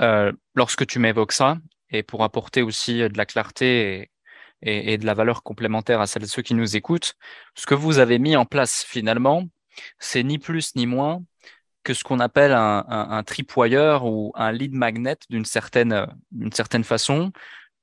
[0.00, 1.58] euh, lorsque tu m'évoques ça,
[1.90, 4.10] et pour apporter aussi de la clarté
[4.62, 7.14] de la valeur complémentaire à celles ceux qui nous écoutent,
[7.54, 9.44] ce que vous avez mis en place finalement,
[9.98, 11.22] c'est ni plus ni moins
[11.82, 16.84] que ce qu'on appelle un, un, tripwire ou un lead magnet d'une certaine, d'une certaine
[16.84, 17.32] façon,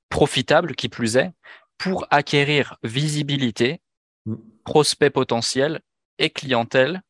[0.10, 1.32] profitable qui plus est,
[1.78, 3.82] pour acquérir visibilité,
[4.26, 4.36] mm.
[4.64, 5.82] prospect potentiel
[6.18, 7.02] et clientèle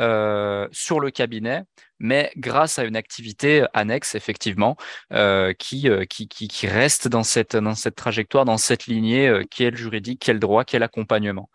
[0.00, 1.64] euh, sur le cabinet,
[1.98, 4.76] mais grâce à une activité annexe, effectivement,
[5.12, 9.28] euh, qui, euh, qui, qui, qui, reste dans cette, dans cette trajectoire, dans cette lignée
[9.28, 11.48] euh, qui est le juridique, le droit, qui est l'accompagnement.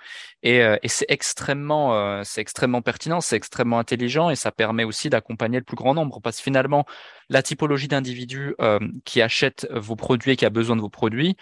[0.43, 5.59] Et, et c'est extrêmement, c'est extrêmement pertinent, c'est extrêmement intelligent et ça permet aussi d'accompagner
[5.59, 6.85] le plus grand nombre parce que finalement,
[7.29, 8.55] la typologie d'individus
[9.05, 11.37] qui achètent vos produits et qui a besoin de vos produits,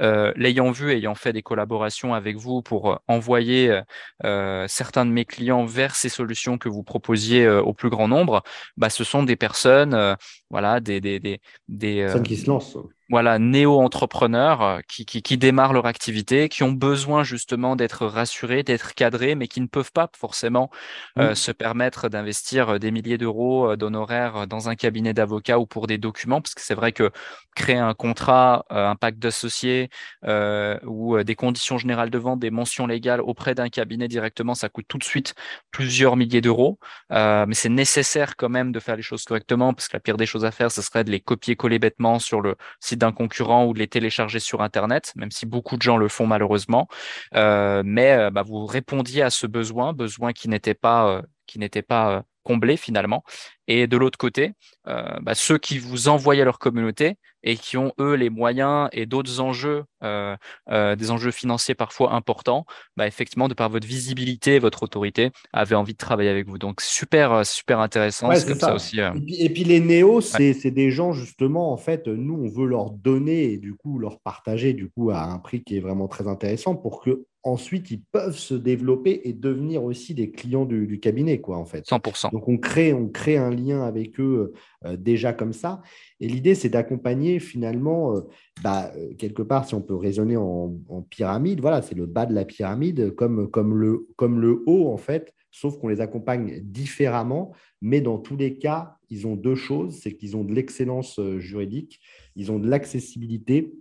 [0.00, 3.80] euh, l'ayant vu, ayant fait des collaborations avec vous pour envoyer
[4.24, 8.42] euh, certains de mes clients vers ces solutions que vous proposiez au plus grand nombre,
[8.76, 10.16] bah, ce sont des personnes,
[10.50, 12.78] voilà, des, des, des, des personnes qui se lancent
[13.10, 18.62] voilà, néo-entrepreneurs euh, qui, qui, qui, démarrent leur activité, qui ont besoin justement d'être rassurés,
[18.62, 20.70] d'être cadrés, mais qui ne peuvent pas forcément
[21.18, 21.34] euh, mmh.
[21.34, 25.98] se permettre d'investir euh, des milliers d'euros d'honoraires dans un cabinet d'avocat ou pour des
[25.98, 27.10] documents, parce que c'est vrai que
[27.54, 29.88] créer un contrat, un pacte d'associés
[30.24, 34.68] euh, ou des conditions générales de vente, des mentions légales auprès d'un cabinet directement, ça
[34.68, 35.34] coûte tout de suite
[35.70, 36.78] plusieurs milliers d'euros.
[37.10, 40.26] Mais c'est nécessaire quand même de faire les choses correctement, parce que la pire des
[40.26, 43.74] choses à faire, ce serait de les copier-coller bêtement sur le site d'un concurrent ou
[43.74, 46.88] de les télécharger sur Internet, même si beaucoup de gens le font malheureusement.
[47.32, 52.76] mais bah, vous répondiez à ce besoin, besoin qui n'était pas, qui n'était pas comblé
[52.76, 53.24] finalement.
[53.66, 54.52] Et de l'autre côté,
[54.86, 59.06] euh, bah, ceux qui vous envoyaient leur communauté et qui ont eux les moyens et
[59.06, 60.36] d'autres enjeux, euh,
[60.70, 62.66] euh, des enjeux financiers parfois importants,
[62.96, 66.58] bah, effectivement de par votre visibilité, votre autorité, avaient envie de travailler avec vous.
[66.58, 68.34] Donc super super intéressant.
[68.34, 68.74] c'est comme ça.
[68.74, 69.00] aussi.
[69.28, 73.52] Et puis, les néos, c'est des gens justement en fait, nous on veut leur donner
[73.52, 76.74] et du coup leur partager du coup à un prix qui est vraiment très intéressant
[76.76, 81.58] pour que ensuite ils peuvent se développer et devenir aussi des clients du, cabinet, quoi,
[81.58, 81.86] en fait.
[81.86, 82.32] 100%.
[82.32, 85.82] Donc on crée, on crée un lien avec eux euh, déjà comme ça.
[86.20, 88.20] Et l'idée, c'est d'accompagner finalement, euh,
[88.62, 90.74] bah, euh, quelque part, si on peut raisonner en,
[91.10, 94.96] pyramide, voilà, c'est le bas de la pyramide comme, comme, le, comme le haut, en
[94.96, 97.52] fait, sauf qu'on les accompagne différemment.
[97.82, 102.00] Mais dans tous les cas, ils ont deux choses, c'est qu'ils ont de l'excellence juridique,
[102.36, 103.74] ils ont de l'accessibilité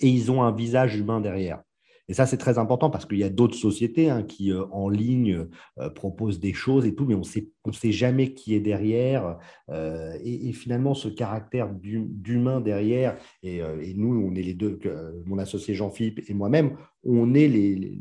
[0.00, 1.60] et ils ont un visage humain derrière.
[2.08, 4.88] Et ça, c'est très important parce qu'il y a d'autres sociétés hein, qui, euh, en
[4.88, 5.46] ligne,
[5.78, 7.22] euh, proposent des choses et tout, mais on
[7.66, 9.38] ne sait jamais qui est derrière.
[9.70, 13.62] Euh, et, finalement, ce caractère d'humain derrière, et,
[13.96, 14.78] nous, on est les deux,
[15.24, 17.98] mon associé Jean-Philippe et moi-même, on est les,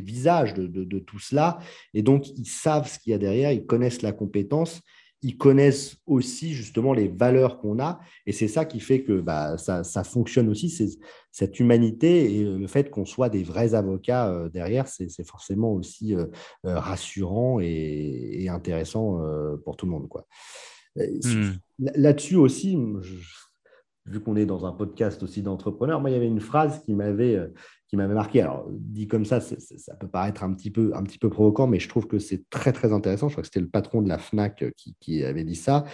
[0.00, 1.58] visages de, de, tout cela.
[1.92, 4.80] Et donc, ils savent ce qu'il y a derrière, ils connaissent la compétence
[5.24, 7.98] ils connaissent aussi justement les valeurs qu'on a.
[8.26, 10.88] Et c'est ça qui fait que bah, ça, fonctionne aussi, c'est
[11.32, 16.14] cette humanité et le fait qu'on soit des vrais avocats euh, derrière, c'est forcément aussi
[16.14, 16.26] euh,
[16.66, 19.18] euh, rassurant et, intéressant
[19.64, 20.08] pour tout le monde.
[20.08, 20.26] Quoi.
[20.96, 21.52] Hmm.
[21.78, 22.78] Là-dessus aussi,
[24.04, 26.92] vu qu'on est dans un podcast aussi d'entrepreneurs, moi, il y avait une phrase qui
[26.92, 27.50] m'avait
[27.94, 28.40] qui m'avait marqué.
[28.40, 31.78] Alors, dit comme ça, ça peut paraître un petit, peu, un petit peu provocant, mais
[31.78, 33.28] je trouve que c'est très, très intéressant.
[33.28, 34.64] Je crois que c'était le patron de la FNAC
[35.00, 35.84] qui, avait dit ça.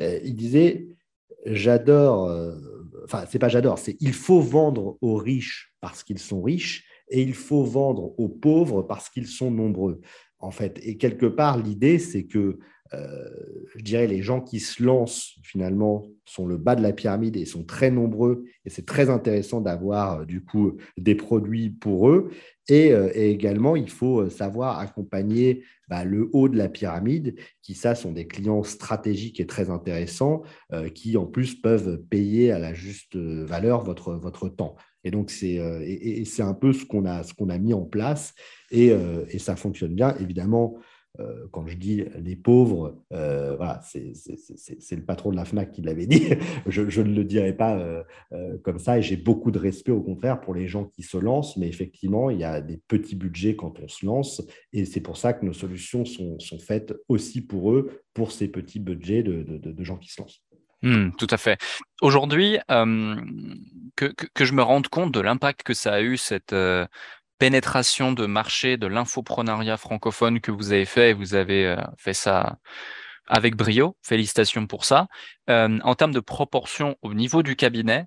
[0.00, 0.88] Euh, il disait
[1.44, 2.56] J'adore, euh,
[3.04, 7.20] enfin, c'est pas j'adore, c'est il faut vendre aux riches parce qu'ils sont riches et
[7.20, 10.00] il faut vendre aux pauvres parce qu'ils sont nombreux.
[10.38, 12.58] En fait, et quelque part, l'idée, c'est que euh,
[12.92, 17.44] je dirais, les gens qui se lancent finalement sont le bas de la pyramide et
[17.44, 18.44] sont très nombreux.
[18.64, 22.30] Et c'est très intéressant d'avoir euh, du coup des produits pour eux.
[22.68, 27.94] Et, euh, également, il faut savoir accompagner bah, le haut de la pyramide, qui ça
[27.94, 30.42] sont des clients stratégiques et très intéressants,
[30.94, 34.76] qui en plus peuvent payer à la juste valeur votre, votre temps.
[35.04, 38.32] Et donc, c'est et, c'est un peu ce qu'on a, qu'on a mis en place
[38.70, 38.92] et,
[39.28, 40.16] et ça fonctionne bien.
[40.20, 40.78] Évidemment,
[41.20, 45.82] euh, quand je dis les pauvres, euh, voilà, c'est le patron de la FNAC qui
[45.82, 46.26] l'avait dit.
[46.66, 48.02] je, ne le dirai pas euh,
[48.64, 51.56] comme ça et j'ai beaucoup de respect au contraire pour les gens qui se lancent,
[51.56, 54.42] mais effectivement, il y a des petits budgets quand on se lance
[54.72, 58.80] et c'est pour ça que nos solutions sont, faites aussi pour eux, pour ces petits
[58.80, 60.42] budgets de, gens qui se lancent.
[60.82, 61.58] Hmm, tout à fait.
[62.02, 66.54] Aujourd'hui, que, je me rende compte de l'impact que ça a eu cette,
[67.38, 72.14] pénétration de marché de l'infoprenariat francophone que vous avez fait et vous avez euh, fait
[72.14, 72.58] ça
[73.26, 73.96] avec brio.
[74.02, 75.08] Félicitations pour ça.
[75.50, 78.06] Euh, en termes de proportion au niveau du cabinet,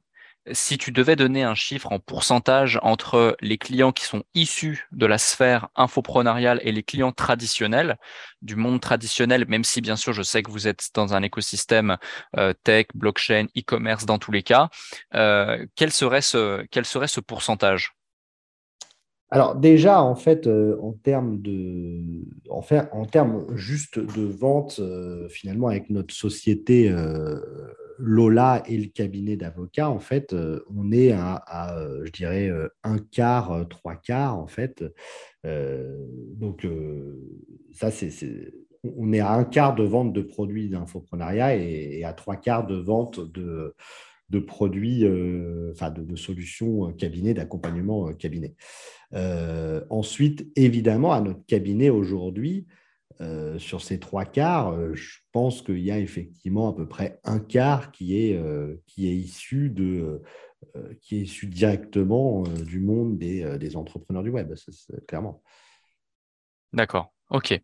[0.53, 5.05] si tu devais donner un chiffre en pourcentage entre les clients qui sont issus de
[5.05, 7.97] la sphère infoprenariale et les clients traditionnels,
[8.41, 11.97] du monde traditionnel, même si bien sûr je sais que vous êtes dans un écosystème
[12.37, 14.69] euh, tech, blockchain, e-commerce dans tous les cas,
[15.11, 17.96] quel, serait ce, quel serait ce pourcentage?
[19.29, 22.01] Alors déjà, en fait, euh, en termes de,
[22.49, 22.61] en,
[23.55, 27.37] juste de vente, euh, finalement, avec notre société euh,
[27.99, 30.33] Lola et le cabinet d'avocats, en fait,
[30.73, 32.51] on est à, je dirais,
[32.83, 34.85] un quart, trois quarts, en fait.
[35.43, 36.67] donc
[37.73, 38.11] ça, c'est,
[38.83, 42.75] on est à un quart de vente de produits d'infoprenariat et, à trois quarts de
[42.75, 43.73] vente de
[44.29, 48.55] de produits, euh, enfin de, solutions euh, cabinet, d'accompagnement euh, cabinet.
[49.89, 52.67] ensuite, évidemment, à notre cabinet aujourd'hui,
[53.57, 57.91] sur ces trois quarts, je pense qu'il y a effectivement à peu près un quart
[57.91, 58.39] qui est,
[58.85, 60.21] qui est issu de
[61.01, 64.53] qui est issu directement du monde des, des entrepreneurs du web,
[65.07, 65.41] clairement.
[66.73, 67.59] D'accord, ok.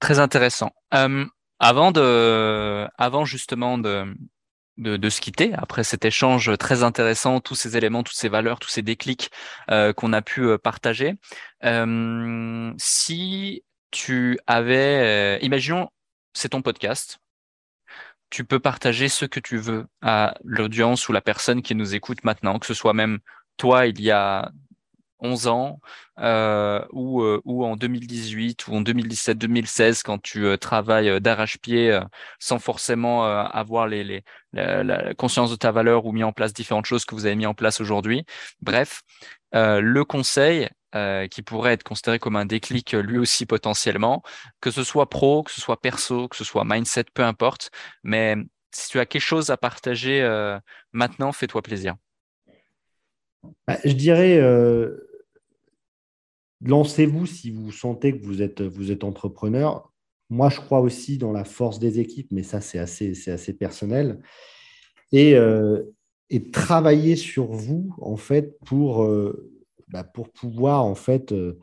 [0.00, 0.70] Très intéressant.
[0.90, 4.06] avant, de, avant justement de,
[4.78, 8.68] de, se quitter après cet échange très intéressant, tous ces éléments, toutes ces valeurs, tous
[8.68, 9.30] ces déclics
[9.70, 11.14] euh, qu'on a pu euh, partager.
[11.64, 15.88] Euh, si tu avais, imaginons,
[16.32, 17.18] c'est ton podcast,
[18.30, 22.24] tu peux partager ce que tu veux à l'audience ou la personne qui nous écoute
[22.24, 23.18] maintenant, que ce soit même
[23.58, 24.50] toi il y a
[25.22, 25.80] 11 ans
[26.18, 31.98] euh, ou, euh, ou en 2018 ou en 2017-2016 quand tu euh, travailles d'arrache-pied
[32.38, 36.86] sans forcément avoir les, les, la, conscience de ta valeur ou mis en place différentes
[36.86, 38.24] choses que vous avez mis en place aujourd'hui.
[38.60, 39.02] Bref,
[39.52, 40.68] le conseil
[41.30, 44.22] qui pourrait être considéré comme un déclic lui aussi potentiellement,
[44.60, 47.70] que ce soit pro, que ce soit perso, que ce soit mindset, peu importe.
[48.02, 48.36] Mais
[48.72, 50.22] si tu as quelque chose à partager
[50.92, 51.94] maintenant, fais-toi plaisir.
[53.66, 54.40] Bah, je dirais,
[56.64, 59.92] lancez-vous si vous sentez que vous êtes, entrepreneur.
[60.30, 64.20] Moi, je crois aussi dans la force des équipes, mais ça, c'est assez, personnel.
[65.12, 65.82] Et, euh,
[66.30, 69.52] et travailler sur vous, en fait, pour, euh,
[69.88, 71.58] bah, pouvoir, en fait, euh,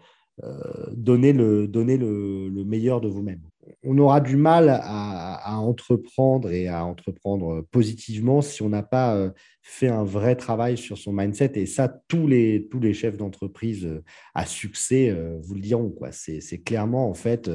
[0.91, 3.48] donner, le, donner le meilleur de vous-même
[3.83, 9.31] on aura du mal à, entreprendre et à entreprendre positivement si on n'a pas euh,
[9.61, 11.53] fait un vrai travail sur son mindset.
[11.55, 14.03] Et ça, tous les, tous les chefs d'entreprise euh,
[14.33, 15.93] à succès euh, vous le diront.
[16.11, 17.49] C'est clairement, en fait,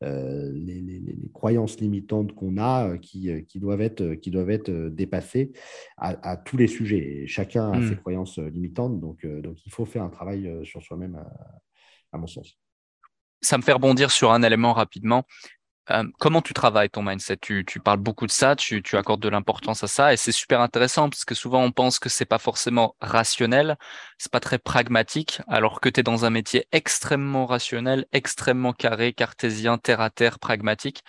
[0.00, 5.52] les, croyances limitantes qu'on a qui, doivent être, qui doivent être dépassées
[5.96, 7.24] à, tous les sujets.
[7.26, 7.98] chacun a ses hmm.
[7.98, 11.22] croyances limitantes, donc, donc il faut faire un travail sur soi-même,
[12.12, 12.58] à mon sens
[13.40, 15.24] ça me fait rebondir sur un élément rapidement.
[15.90, 17.38] Euh, comment tu travailles ton mindset?
[17.38, 21.08] Tu, parles beaucoup de ça, tu, accordes de l'importance à ça et c'est super intéressant
[21.08, 23.76] parce que souvent on pense que c'est pas forcément rationnel,
[24.18, 29.12] c'est pas très pragmatique alors que tu es dans un métier extrêmement rationnel, extrêmement carré,
[29.12, 31.04] cartésien, terre à terre, pragmatique.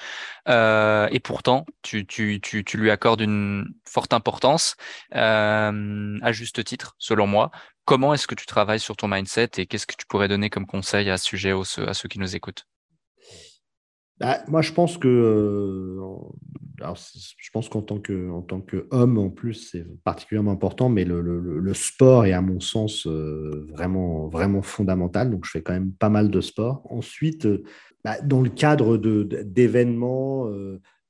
[0.48, 2.40] Euh, et pourtant tu, tu,
[2.76, 4.76] lui accordes une forte importance.
[5.16, 7.52] Euh, à juste titre selon moi.
[7.86, 10.66] Comment est-ce que tu travailles sur ton mindset et qu'est-ce que tu pourrais donner comme
[10.66, 12.66] conseil à ce sujet à ceux qui nous écoutent?
[14.20, 16.02] Bah, moi, je pense que, euh,
[17.38, 21.22] je pense qu'en tant que, en tant qu'homme, en plus, c'est particulièrement important, mais le,
[21.22, 25.32] le, sport est, à mon sens, euh, vraiment, vraiment fondamental.
[25.32, 26.84] Donc, je fais quand même pas mal de sport.
[26.90, 27.64] Ensuite, euh,
[28.04, 30.50] bah, dans le cadre d'événements,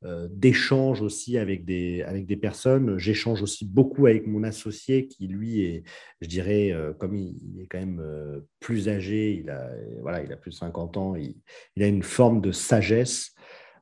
[0.01, 2.97] d'échanges aussi avec des, avec des personnes.
[2.97, 5.83] J'échange aussi beaucoup avec mon associé qui, lui, est,
[6.21, 9.69] je dirais, euh, comme il, est quand même euh, plus âgé, il a,
[10.01, 13.33] voilà, il a plus de 50 ans, il, a une forme de sagesse.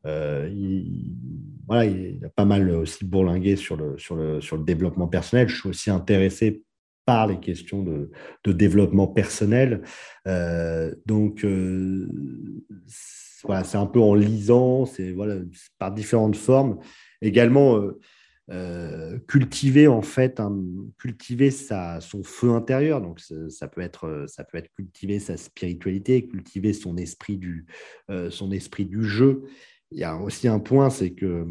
[0.05, 1.15] il,
[1.67, 5.47] voilà, il a pas mal aussi bourlingué sur le, sur, le, sur le développement personnel.
[5.47, 6.63] Je suis aussi intéressé
[7.05, 8.09] par les questions de,
[8.43, 9.83] de développement personnel.
[11.05, 11.45] donc,
[13.43, 15.35] voilà, c'est un peu en lisant, c'est voilà,
[15.77, 16.79] par différentes formes.
[17.21, 17.99] Également, euh,
[18.49, 20.41] euh, cultiver en fait,
[20.97, 23.01] cultiver sa, son feu intérieur.
[23.01, 27.65] Donc ça, peut être, ça peut être cultiver sa spiritualité, cultiver son esprit du,
[28.09, 29.43] euh, son esprit du jeu.
[29.91, 31.45] Il y a aussi un point, c'est que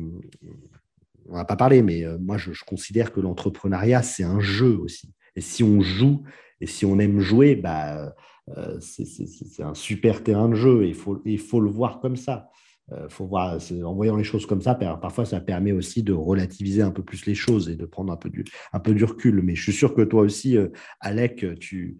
[1.28, 5.12] on n'a pas parlé, mais moi je, je considère que l'entrepreneuriat c'est un jeu aussi.
[5.34, 6.22] Et si on joue
[6.60, 8.14] et si on aime jouer, bah
[8.56, 10.86] euh, c'est un super terrain de jeu.
[10.86, 12.48] Il faut, il faut le voir comme ça.
[12.92, 16.82] Euh, faut voir, en voyant les choses comme ça, parfois ça permet aussi de relativiser
[16.82, 19.42] un peu plus les choses et de prendre un peu du, un peu du recul.
[19.42, 20.68] Mais je suis sûr que toi aussi, euh,
[21.00, 21.98] Alec, tu,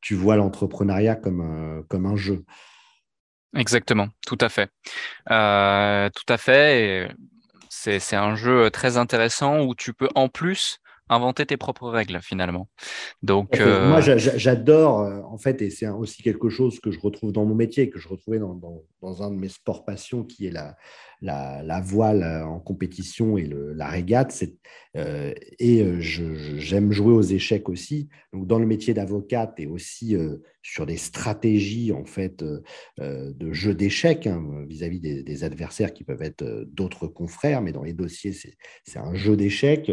[0.00, 2.44] tu vois l'entrepreneuriat comme, un, comme un jeu.
[3.56, 4.70] Exactement, tout à fait.
[5.26, 5.32] tout
[6.32, 7.10] à fait.
[7.70, 12.68] C'est un jeu très intéressant où tu peux en plus inventer tes propres règles finalement.
[13.22, 17.32] Donc, euh, Moi, j'adore, euh, en fait, et c'est aussi quelque chose que je retrouve
[17.32, 18.54] dans mon métier, que je retrouvais dans,
[19.02, 20.76] dans, un de mes sports passions, qui est la,
[21.20, 24.44] la, voile euh, en compétition et le, la régate.
[24.96, 28.08] Euh, et j'aime jouer aux échecs aussi.
[28.32, 30.16] Donc, dans le métier d'avocat, et aussi
[30.62, 32.44] sur des stratégies en fait
[32.98, 37.92] de jeu d'échecs hein, vis-à-vis des, adversaires qui peuvent être d'autres confrères, mais dans les
[37.92, 39.90] dossiers, c'est un jeu d'échecs.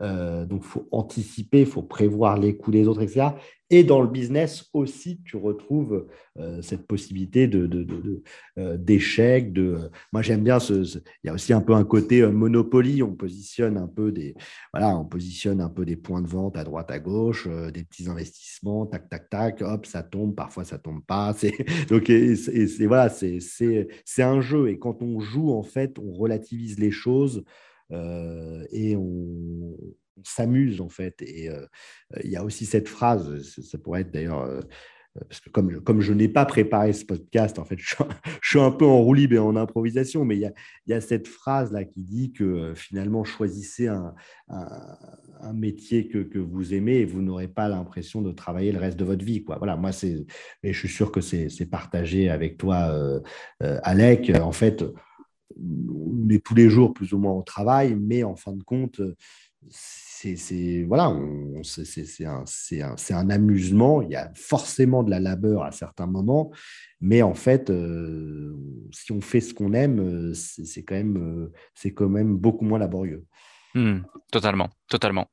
[0.00, 3.30] Donc, il faut anticiper, il faut prévoir les coups des autres, etc.
[3.68, 6.06] Et dans le business aussi, tu retrouves
[6.38, 8.22] euh, cette possibilité de,
[8.58, 9.52] euh, d'échec.
[9.52, 13.02] De, moi, j'aime bien Il y a aussi un peu un côté euh, monopoly.
[13.02, 14.36] On positionne un peu des,
[14.72, 18.08] voilà, on positionne un peu des points de vente à droite, à gauche, des petits
[18.08, 19.62] investissements, tac, tac, tac.
[19.62, 20.36] Hop, ça tombe.
[20.36, 21.32] Parfois, ça tombe pas.
[21.36, 21.52] C'est,
[21.88, 22.08] donc,
[22.86, 24.68] voilà, c'est, c'est un jeu.
[24.68, 27.44] Et quand on joue, en fait, on relativise les choses
[27.90, 29.76] et on
[30.24, 31.22] s'amuse en fait.
[31.22, 31.66] Et euh,
[32.24, 34.60] il y a aussi cette phrase, ça pourrait être d'ailleurs, euh,
[35.28, 37.94] parce que comme, comme je n'ai pas préparé ce podcast, en fait, je
[38.42, 40.52] suis, un, peu en roue libre et en improvisation, mais il y a,
[40.86, 44.14] il y a cette phrase là qui dit que euh, finalement, choisissez un,
[44.48, 48.98] un, métier que, que, vous aimez et vous n'aurez pas l'impression de travailler le reste
[48.98, 49.42] de votre vie.
[49.42, 49.56] Quoi.
[49.58, 50.26] Voilà, moi, c'est,
[50.62, 53.20] et je suis sûr que c'est, partagé avec toi,
[53.60, 54.30] Alec.
[54.40, 54.84] En fait,
[55.58, 59.00] on est tous les jours plus ou moins au travail, mais en fin de compte,
[59.70, 64.02] c'est voilà, un, amusement.
[64.02, 66.50] Il y a forcément de la labeur à certains moments,
[67.00, 68.56] mais en fait, euh,
[68.92, 73.24] si on fait ce qu'on aime, c'est quand même, c'est quand même beaucoup moins laborieux.
[73.74, 74.00] Mmh,
[74.32, 75.30] totalement, totalement.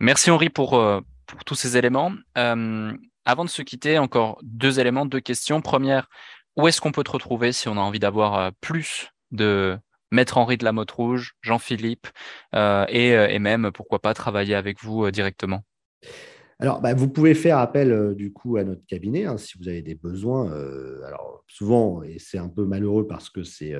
[0.00, 1.00] Merci Henri pour, euh,
[1.46, 2.12] tous ces éléments.
[2.36, 2.92] Euh,
[3.24, 5.62] avant de se quitter, encore deux éléments, deux questions.
[5.62, 6.08] Première,
[6.56, 9.78] où est-ce qu'on peut te retrouver si on a envie d'avoir plus de
[10.14, 12.06] Maître Henri de la Motte Rouge, Jean-Philippe,
[12.54, 15.64] euh, et, même, pourquoi pas, travailler avec vous euh, directement
[16.60, 19.68] alors, bah, vous pouvez faire appel euh, du coup à notre cabinet hein, si vous
[19.68, 20.52] avez des besoins.
[21.04, 23.74] alors, souvent, et c'est un peu malheureux parce que c'est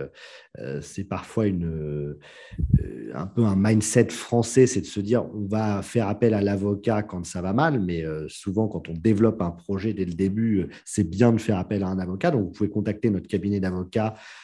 [1.08, 6.42] parfois un peu un mindset français, c'est de se dire on va faire appel à
[6.42, 10.66] l'avocat quand ça va mal, mais souvent, quand on développe un projet dès le début,
[10.84, 12.32] c'est bien de faire appel à un avocat.
[12.32, 14.43] Donc, vous pouvez contacter notre cabinet d'avocats euh,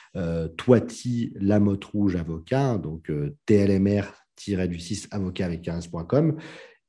[0.57, 6.37] Toiti Lamotte Rouge Avocat, donc euh, TLMR-du6 avocat avec 15.com.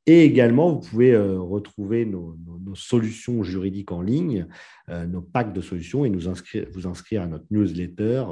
[0.07, 2.36] Et également, vous pouvez euh, retrouver nos,
[2.74, 4.47] solutions juridiques en ligne,
[4.88, 8.24] nos packs de solutions et nous inscrire, vous inscrire à notre newsletter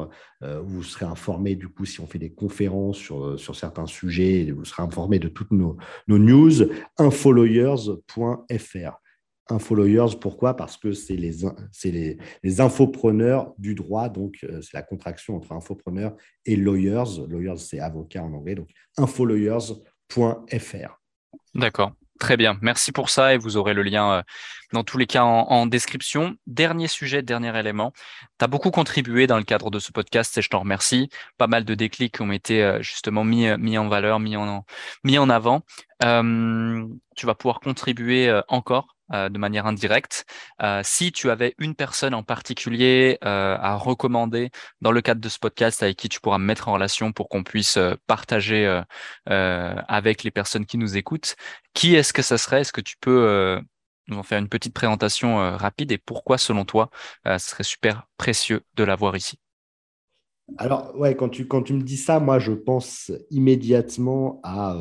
[0.42, 4.50] où vous serez informé du coup si on fait des conférences sur, sur certains sujets,
[4.52, 5.76] vous serez informé de toutes nos,
[6.08, 9.02] nos news, infolawyers.fr.
[9.52, 10.56] Infolawyers, pourquoi?
[10.56, 16.56] Parce que c'est les, infopreneurs du droit, donc euh, c'est la contraction entre infopreneurs et
[16.56, 17.26] lawyers.
[17.28, 21.00] Lawyers, c'est avocat en anglais, donc infolawyers.fr.
[21.56, 22.60] D'accord, très bien.
[22.62, 24.22] Merci pour ça et vous aurez le lien euh,
[24.72, 26.36] dans tous les cas en, description.
[26.46, 27.92] Dernier sujet, dernier élément.
[28.38, 31.10] Tu as beaucoup contribué dans le cadre de ce podcast et je t'en remercie.
[31.40, 35.62] Pas mal de déclics ont été euh, justement mis, en valeur, mis en, avant.
[36.02, 40.26] tu vas pouvoir contribuer encore de manière indirecte.
[40.62, 44.52] Euh, si tu avais une personne en particulier euh, à recommander
[44.82, 47.30] dans le cadre de ce podcast avec qui tu pourras me mettre en relation pour
[47.30, 48.82] qu'on puisse partager
[49.26, 51.36] avec les personnes qui nous écoutent,
[51.74, 52.62] qui est-ce que ça serait?
[52.62, 53.60] Est-ce que tu peux
[54.08, 55.92] nous en faire une petite présentation rapide?
[55.92, 56.90] Et pourquoi, selon toi,
[57.26, 59.40] ce serait super précieux de l'avoir ici?
[60.58, 64.76] Alors, ouais, quand tu, quand tu me dis ça, moi, je pense immédiatement à,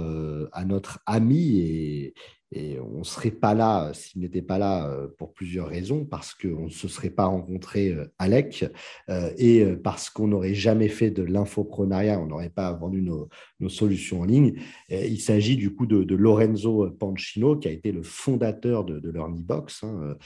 [0.53, 2.15] à notre ami et,
[2.51, 6.33] et on ne serait pas là s'il n'était pas là euh, pour plusieurs raisons, parce
[6.33, 8.65] qu'on ne se serait pas rencontré euh, Alec
[9.11, 13.29] euh, et parce qu'on n'aurait jamais fait de l'infoprenariat, on n'aurait pas vendu nos,
[13.69, 14.55] solutions en ligne.
[14.89, 19.85] Il s'agit du coup de, Lorenzo Pancino, qui a été le fondateur de, de LearnyBox
[19.85, 20.17] hein,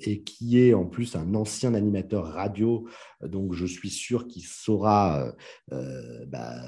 [0.00, 2.86] et qui est en plus un ancien animateur radio.
[3.20, 5.34] Donc je suis sûr qu'il saura
[5.70, 6.62] bah,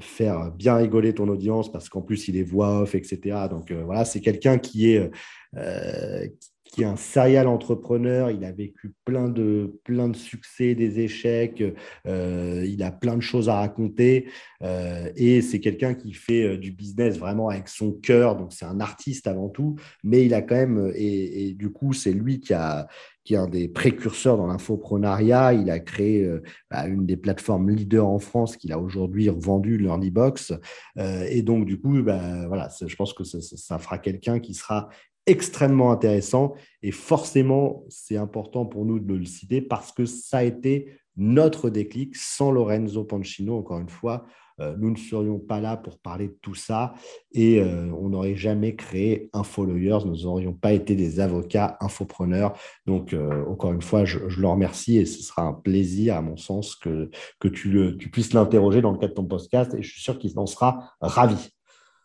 [0.00, 3.46] faire bien rigoler ton audience parce qu'en plus il est voix off, etc.
[3.50, 5.10] Donc voilà, c'est quelqu'un qui est,
[5.56, 6.26] euh,
[6.64, 8.30] qui est un serial entrepreneur.
[8.30, 11.62] Il a vécu plein de, plein de succès, des échecs.
[12.06, 14.28] Euh, il a plein de choses à raconter.
[14.62, 18.34] Euh, et c'est quelqu'un qui fait du business vraiment avec son cœur.
[18.34, 19.76] Donc, c'est un artiste avant tout.
[20.02, 22.88] Mais il a quand même, et, et du coup, c'est lui qui a,
[23.24, 25.54] qui est un des précurseurs dans l'infoprenariat.
[25.54, 29.78] Il a créé euh, bah, une des plateformes leaders en France qu'il a aujourd'hui revendu,
[29.78, 30.52] LearnyBox.
[30.98, 34.88] Euh, et donc, du coup, bah, voilà, je pense que ça, fera quelqu'un qui sera
[35.26, 36.54] extrêmement intéressant.
[36.82, 41.70] Et forcément, c'est important pour nous de le citer parce que ça a été notre
[41.70, 44.26] déclic sans Lorenzo Pancino, encore une fois.
[44.60, 46.94] Euh, nous ne serions pas là pour parler de tout ça
[47.32, 52.56] et euh, on n'aurait jamais créé InfoLawyers, nous n'aurions pas été des avocats infopreneurs.
[52.86, 56.36] Donc, euh, encore une fois, je, le remercie et ce sera un plaisir, à mon
[56.36, 60.02] sens, que, que tu puisses l'interroger dans le cadre de ton podcast et je suis
[60.02, 61.50] sûr qu'il en sera ravi.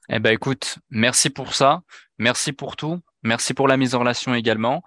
[0.10, 1.82] Eh ben, écoute, merci pour ça.
[2.18, 3.00] Merci pour tout.
[3.22, 4.82] Merci pour la mise en relation également.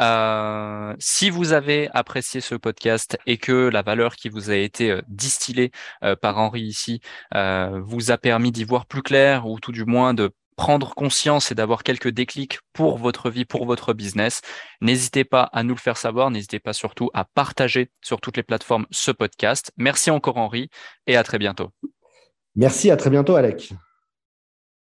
[0.00, 4.90] Euh, si vous avez apprécié ce podcast et que la valeur qui vous a été
[4.90, 5.70] euh, distillée
[6.02, 7.00] euh, par Henri ici
[7.32, 11.54] vous a permis d'y voir plus clair ou tout du moins de prendre conscience et
[11.54, 14.40] d'avoir quelques déclics pour votre vie, pour votre business,
[14.80, 18.42] n'hésitez pas à nous le faire savoir, n'hésitez pas surtout à partager sur toutes les
[18.42, 19.72] plateformes ce podcast.
[19.76, 20.70] Merci encore Henri
[21.06, 21.70] et à très bientôt.
[22.54, 23.74] Merci, à très bientôt Alec.